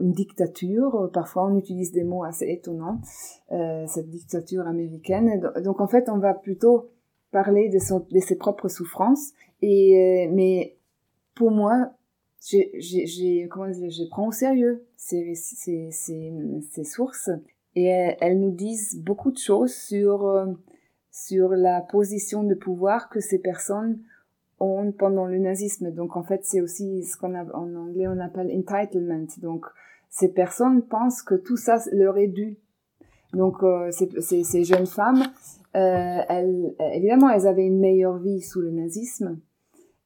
[0.00, 3.00] une dictature, parfois on utilise des mots assez étonnants.
[3.86, 5.42] cette dictature américaine.
[5.64, 6.90] Donc en fait, on va plutôt
[7.32, 9.32] parler de, son, de ses propres souffrances.
[9.62, 10.76] Et mais
[11.34, 11.90] pour moi,
[12.44, 16.32] j'ai comment dire, je prends au sérieux ces, ces, ces,
[16.72, 17.30] ces sources
[17.74, 20.46] et elles, nous disent beaucoup de choses sur euh,
[21.10, 24.00] sur la position de pouvoir que ces personnes
[24.58, 25.92] ont pendant le nazisme.
[25.92, 29.26] Donc en fait, c'est aussi ce qu'on en anglais on appelle entitlement.
[29.38, 29.66] Donc
[30.10, 32.56] ces personnes pensent que tout ça leur est dû.
[33.32, 35.22] Donc euh, ces, ces, jeunes femmes,
[35.74, 39.38] euh, elles, évidemment, elles avaient une meilleure vie sous le nazisme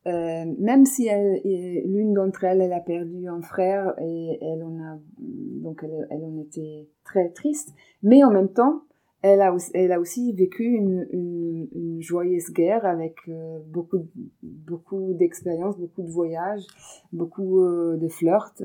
[0.07, 4.79] euh, même si elle, l'une d'entre elles, elle a perdu un frère et elle en
[4.81, 7.75] a, donc elle, en était très triste.
[8.03, 8.83] Mais en même temps,
[9.23, 14.07] elle a, aussi vécu une, joyeuse guerre avec euh, beaucoup,
[14.43, 16.67] beaucoup d'expériences, beaucoup de voyages,
[17.13, 18.63] beaucoup euh, de flirts.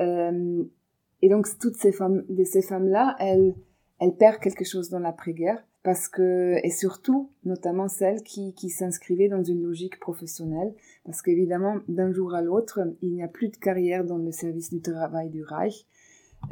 [0.00, 0.62] Euh,
[1.22, 3.54] et donc toutes ces femmes, de ces femmes-là, elles,
[3.98, 9.28] elles perdent quelque chose dans l'après-guerre parce que et surtout notamment celles qui, qui s'inscrivaient
[9.28, 10.74] dans une logique professionnelle.
[11.04, 14.70] Parce qu'évidemment d'un jour à l'autre il n'y a plus de carrière dans le service
[14.70, 15.86] du travail du Reich.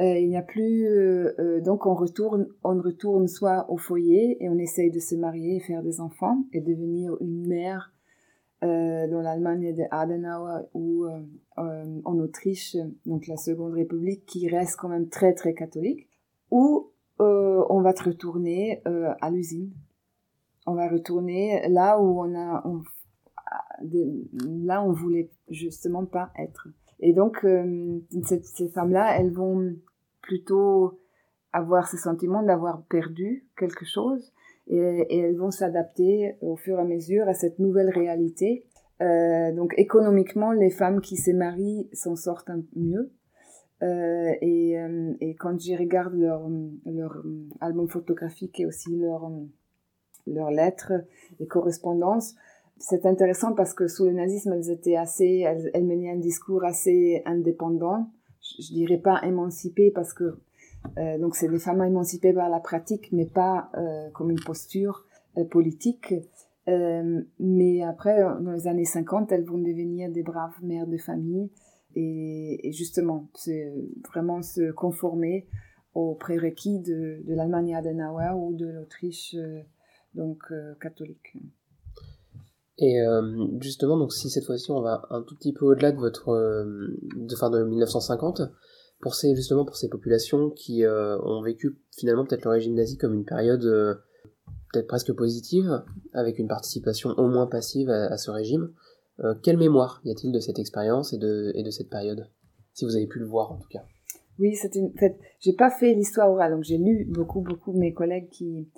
[0.01, 4.37] Euh, il n'y a plus euh, euh, donc on retourne on retourne soit au foyer
[4.43, 7.93] et on essaye de se marier et faire des enfants et devenir une mère
[8.61, 11.05] dans l'Allemagne de Adenauer ou
[11.55, 12.75] en Autriche
[13.05, 16.09] donc la Seconde République qui reste quand même très très catholique.
[16.51, 16.88] Ou
[17.69, 19.71] on va te retourner euh, à l'usine.
[20.65, 22.81] On va retourner là où on a, on,
[24.45, 26.67] là on voulait justement pas être.
[26.99, 29.75] Et donc euh, ces femmes-là, elles vont
[30.21, 30.99] plutôt
[31.53, 34.31] avoir ce sentiment d'avoir perdu quelque chose
[34.67, 34.77] et,
[35.09, 38.65] elles vont s'adapter au fur et à mesure à cette nouvelle réalité.
[39.01, 43.11] Euh, donc économiquement, les femmes qui se marient s'en sortent mieux
[43.81, 46.49] euh, et, euh, et, quand j'y regarde leur,
[46.85, 47.23] leur
[47.61, 48.89] album photographique et aussi
[50.27, 50.93] leurs lettres
[51.39, 52.35] et correspondances,
[52.77, 57.21] c'est intéressant parce que sous le nazisme, elles étaient assez, elles, menaient un discours assez
[57.25, 58.09] indépendant.
[58.41, 60.37] Je, je dirais pas émancipé parce que
[60.97, 65.05] euh, c'est des femmes émancipées par la pratique, mais pas euh, comme une posture
[65.37, 66.13] euh, politique.
[67.39, 71.49] mais après, dans les années 50, elles vont devenir des braves mères de famille
[71.99, 73.73] et, justement, c'est
[74.09, 75.47] vraiment se conformer
[75.93, 79.61] aux prérequis de, de l'Allemagne Adenauer ou de l'Autriche euh,
[80.13, 81.35] donc euh, catholique.
[82.77, 85.97] Et euh, justement, donc si cette fois-ci on va un tout petit peu au-delà de
[85.97, 86.25] votre
[87.37, 88.43] fin de 1950,
[89.01, 93.13] pour ces justement pour ces populations qui ont vécu finalement peut-être le régime nazi comme
[93.13, 93.63] une période
[94.71, 95.83] peut-être presque positive,
[96.13, 98.71] avec une participation au moins passive à ce régime,
[99.23, 102.29] euh, quelle mémoire y a-t-il de cette expérience et de, et de cette période?
[102.73, 103.83] Si vous avez pu le voir en tout cas.
[104.37, 104.87] Oui, c'est une.
[104.87, 108.29] En fait, j'ai pas fait l'histoire orale, donc j'ai lu beaucoup, beaucoup de mes collègues
[108.29, 108.69] qui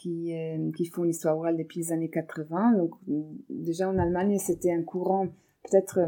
[0.00, 2.78] qui, euh, qui font l'histoire orale depuis les années 80.
[2.78, 2.92] Donc
[3.50, 5.26] déjà en Allemagne, c'était un courant
[5.64, 5.98] peut-être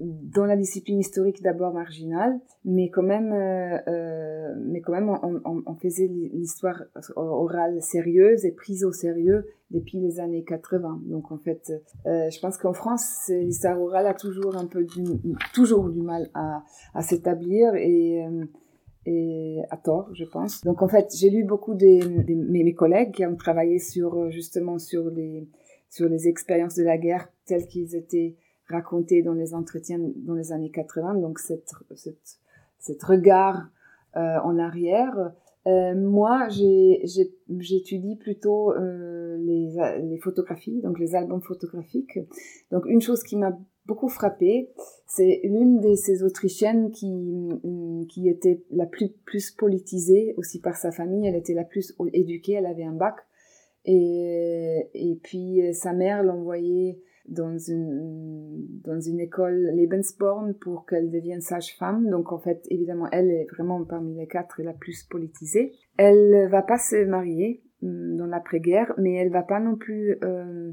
[0.00, 5.40] dans la discipline historique d'abord marginale, mais quand même, euh, euh, mais quand même, on,
[5.44, 6.82] on, on faisait l'histoire
[7.16, 11.00] orale sérieuse et prise au sérieux depuis les années 80.
[11.06, 11.72] Donc en fait,
[12.06, 15.02] euh, je pense qu'en France, l'histoire orale a toujours un peu du,
[15.54, 16.62] toujours du mal à,
[16.94, 18.44] à s'établir et euh,
[19.08, 20.64] et à tort, je pense.
[20.64, 24.30] Donc en fait, j'ai lu beaucoup de, de mes, mes collègues qui ont travaillé sur
[24.32, 25.46] justement sur les
[25.88, 28.34] sur les expériences de la guerre telles qu'ils étaient
[28.68, 31.72] raconté dans les entretiens dans les années 80, donc cette,
[32.78, 33.68] cette, regard
[34.16, 35.32] euh, en arrière.
[35.66, 42.18] Euh, moi, j'étudie plutôt euh, les, les photographies, donc les albums photographiques.
[42.70, 44.70] Donc une chose qui m'a beaucoup frappée,
[45.06, 47.12] c'est l'une de ces Autrichiennes qui,
[48.08, 51.26] qui était la plus, plus politisée aussi par sa famille.
[51.26, 53.16] Elle était la plus éduquée, elle avait un bac.
[53.84, 56.98] Et, et puis sa mère l'envoyait
[57.28, 62.08] dans une, dans une école Lebensborn pour qu'elle devienne sage-femme.
[62.10, 65.72] Donc en fait, évidemment, elle est vraiment parmi les quatre la plus politisée.
[65.96, 70.18] Elle va pas se marier hum, dans l'après-guerre, mais elle va pas non plus...
[70.24, 70.72] Euh,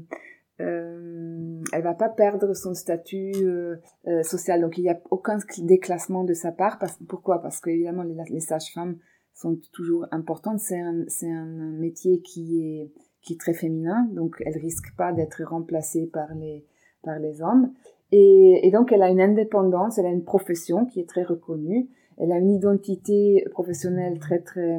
[0.60, 3.76] euh, elle va pas perdre son statut euh,
[4.22, 4.60] social.
[4.60, 6.78] Donc il n'y a aucun déclassement de sa part.
[7.08, 7.42] Pourquoi?
[7.42, 8.96] Parce que évidemment les, les sages-femmes
[9.32, 10.60] sont toujours importantes.
[10.60, 12.92] C'est un, un métier qui est
[13.24, 16.64] qui est très féminin, donc elle risque pas d'être remplacée par les
[17.02, 17.72] par les hommes.
[18.16, 22.30] Et, donc, elle a une indépendance, elle a une profession qui est très reconnue, elle
[22.30, 24.78] a une identité professionnelle très, très,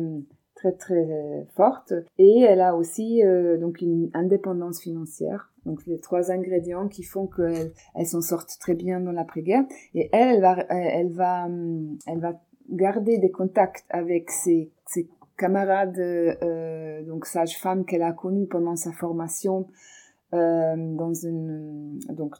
[0.56, 5.52] très, très forte, et elle a aussi euh, donc une indépendance financière.
[5.66, 9.66] Donc, les trois ingrédients qui font qu'elle elle, s'en sortent très bien dans l'après-guerre.
[9.96, 11.50] Et elle, elle va, elle va,
[12.08, 12.40] elle va
[12.70, 18.92] garder des contacts avec ses, ses camarades, euh, donc sage-femme qu'elle a connue pendant sa
[18.92, 19.68] formation,
[20.34, 22.36] euh, dans une, donc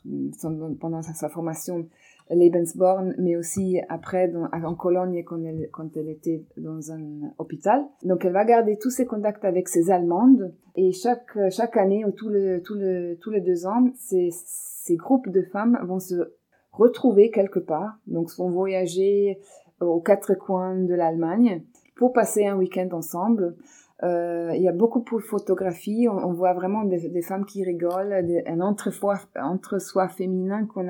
[0.80, 1.88] pendant sa, formation
[2.32, 7.86] Lebensborn, mais aussi après en Cologne quand elle, était dans un hôpital.
[8.04, 12.12] Donc elle va garder tous ses contacts avec ses Allemandes et chaque, chaque année ou
[12.12, 16.34] tous les, tous les, tous les deux ans, ces, ces groupes de femmes vont se
[16.72, 19.40] retrouver quelque part, donc vont voyager
[19.80, 21.64] aux quatre coins de l'Allemagne
[21.96, 23.56] pour passer un week-end ensemble.
[24.04, 28.60] Euh, il y a beaucoup de photographies, on, voit vraiment des, femmes qui rigolent, un
[28.60, 30.84] entre-soi entre -soi féminin qu'on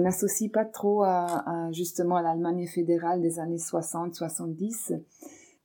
[0.00, 5.00] n'associe pas trop à, justement à l'Allemagne fédérale des années 60-70.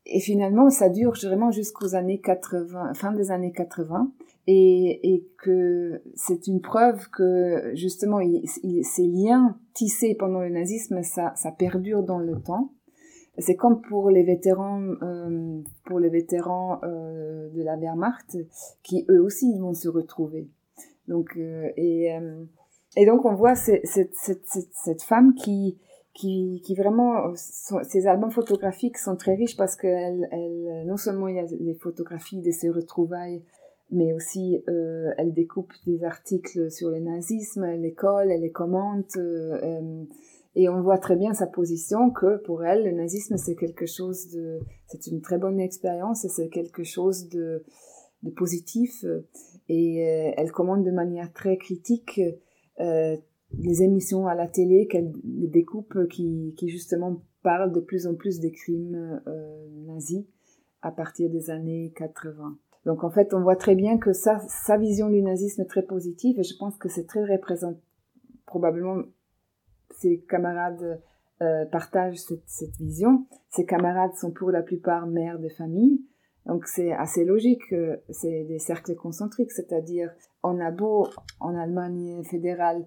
[0.06, 4.12] Et finalement, ça dure vraiment jusqu'aux années 80, fin des années 80,
[4.48, 8.20] et, et que c'est une preuve que justement
[8.84, 12.72] ces liens tissés pendant le nazisme, ça, ça perdure dans le temps.
[13.40, 18.38] C'est comme pour les vétérans, euh, pour les vétérans euh, de la Wehrmacht,
[18.84, 20.48] qui eux aussi vont se retrouver.
[21.08, 25.78] Donc euh, et donc on voit cette, femme qui
[26.14, 31.46] qui, vraiment ses albums photographiques sont très riches parce que non seulement il y a
[31.60, 33.42] les photographies de ses retrouvailles
[33.90, 39.18] mais aussi elle découpe des articles sur le nazisme, elle les colle, elle les commente,
[40.56, 44.30] et on voit très bien sa position que pour elle, le nazisme, c'est quelque chose
[44.32, 47.64] de, c'est une très bonne expérience et c'est quelque chose de,
[48.36, 49.04] positif.
[49.68, 52.22] Et euh, elle commande de manière très critique
[52.80, 53.18] euh,
[53.58, 58.40] les émissions à la télé qu'elle découpe qui, qui justement parlent de plus en plus
[58.40, 60.26] des crimes euh, nazis
[60.82, 62.58] à partir des années 80.
[62.86, 65.84] Donc en fait, on voit très bien que sa, sa vision du nazisme est très
[65.84, 67.80] positive et je pense que c'est très représentant
[68.46, 69.04] probablement
[70.04, 71.02] ses camarades
[71.42, 73.26] euh, partagent cette, vision.
[73.50, 76.02] Ses camarades sont pour la plupart mères de famille.
[76.46, 77.74] Donc c'est assez logique,
[78.10, 80.12] c'est des cercles concentriques, c'est-à-dire
[80.44, 80.74] on a
[81.40, 82.86] en Allemagne fédérale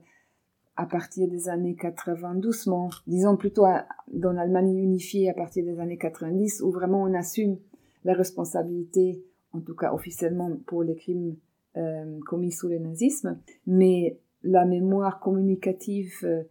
[0.77, 3.65] à partir des années 80 doucement, disons plutôt
[4.13, 7.57] dans l'Allemagne unifiée à partir des années 90 où vraiment on assume
[8.05, 11.37] la responsabilité, en tout cas officiellement pour les crimes
[11.79, 16.43] euh, commis sous le nazisme, mais la mémoire communicative euh,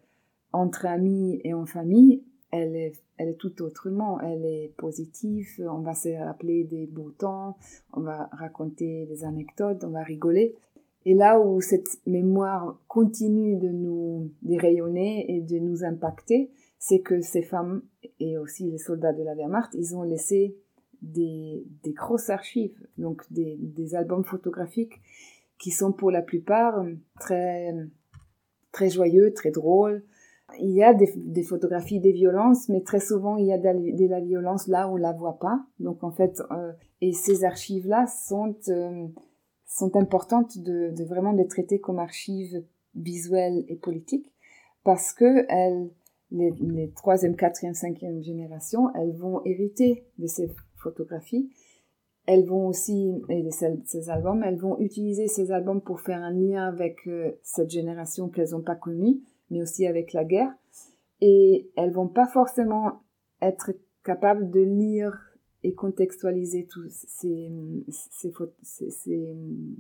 [0.56, 4.20] entre amis et en famille, elle est, tout autrement.
[4.22, 5.48] Elle est positive.
[5.70, 7.58] On va se rappeler des beaux temps.
[7.92, 9.84] On va raconter des anecdotes.
[9.84, 10.56] On va rigoler.
[11.06, 16.50] Et là où cette mémoire continue de nous rayonner et de nous impacter,
[16.80, 17.84] c'est que ces femmes
[18.20, 20.56] et aussi les soldats de la Wehrmacht, ils ont laissé
[21.02, 25.02] des, grosses archives, donc des, albums photographiques
[25.60, 26.86] qui sont pour la plupart
[27.20, 30.04] très joyeux, très drôles,
[30.60, 34.20] il y a des, photographies des violences, mais très souvent il y a de, la
[34.20, 35.66] violence là où on la voit pas.
[35.80, 39.08] Donc en fait, euh, et ces archives-là sont euh,
[39.66, 42.64] sont importantes de, vraiment les traiter comme archives
[42.96, 44.32] visuelles et politiques
[44.84, 45.90] parce que elles,
[46.32, 51.50] les, les troisième, quatrième, cinquième génération, elles vont hériter de ces photographies.
[52.28, 56.22] Elles vont aussi, et de ces, ces albums, elles vont utiliser ces albums pour faire
[56.24, 60.54] un lien avec euh, cette génération qu'elles n'ont pas connue mais aussi avec la guerre.
[61.22, 63.04] Et elles vont pas forcément
[63.42, 63.72] être
[64.04, 65.36] capables de lire
[65.66, 67.52] et contextualiser tous ces,
[67.90, 68.32] ces,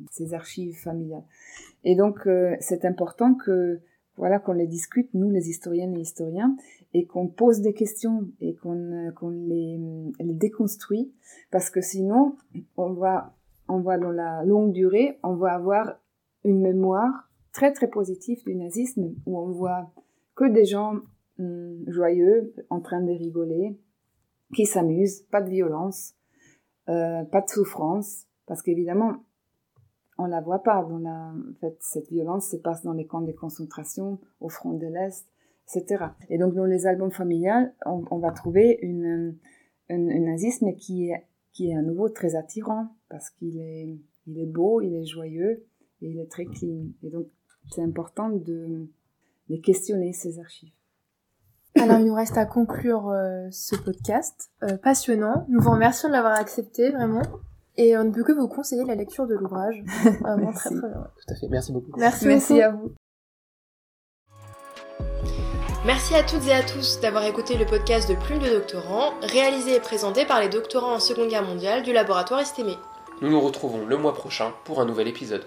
[0.09, 1.24] ces, archives familiales.
[1.84, 3.80] Et donc, euh, c'est important que,
[4.18, 6.55] voilà, qu'on les discute, nous, les historiennes et historiens,
[6.93, 9.80] et qu'on pose des questions et qu'on les,
[10.20, 11.13] les déconstruit,
[11.51, 12.36] parce que sinon,
[12.78, 13.36] on va,
[13.68, 15.99] on va dans la longue durée, on va avoir
[16.43, 17.25] une mémoire
[17.56, 19.89] très très positif du nazisme où on voit
[20.36, 20.99] que des gens
[21.39, 23.80] hum, joyeux, en train de rigoler,
[24.53, 26.14] qui s'amusent, pas de violence,
[26.89, 29.24] euh, pas de souffrance, parce qu'évidemment,
[30.18, 31.34] on la voit pas dans la,
[31.64, 35.26] en cette violence se passe dans les camps de concentration, au front de l'Est,
[35.68, 36.08] etc.
[36.30, 39.38] Et donc, dans les albums familiales, on, va trouver une,
[39.89, 43.97] un, un, nazisme qui est, qui est à nouveau très attirant, parce qu'il est,
[44.28, 45.66] il est beau, il est joyeux,
[46.01, 46.88] et il est très clean.
[47.03, 47.28] Et donc,
[47.74, 48.88] c'est important de,
[49.49, 50.72] de, questionner ces archives.
[51.76, 55.45] Alors il nous reste à conclure euh, ce podcast euh, passionnant.
[55.49, 57.24] Nous vous remercions de l'avoir accepté vraiment.
[57.78, 59.84] Et on ne peut que vous conseiller la lecture de l'ouvrage.
[60.22, 61.07] Vraiment très très bien.
[61.18, 61.47] Tout à fait.
[61.49, 61.91] Merci beaucoup.
[61.97, 62.93] Merci, Merci à vous.
[65.86, 69.76] Merci à toutes et à tous d'avoir écouté le podcast de Plume de Doctorants, réalisé
[69.76, 72.76] et présenté par les doctorants en Seconde Guerre mondiale du laboratoire Estémé.
[73.22, 75.45] Nous nous retrouvons le mois prochain pour un nouvel épisode.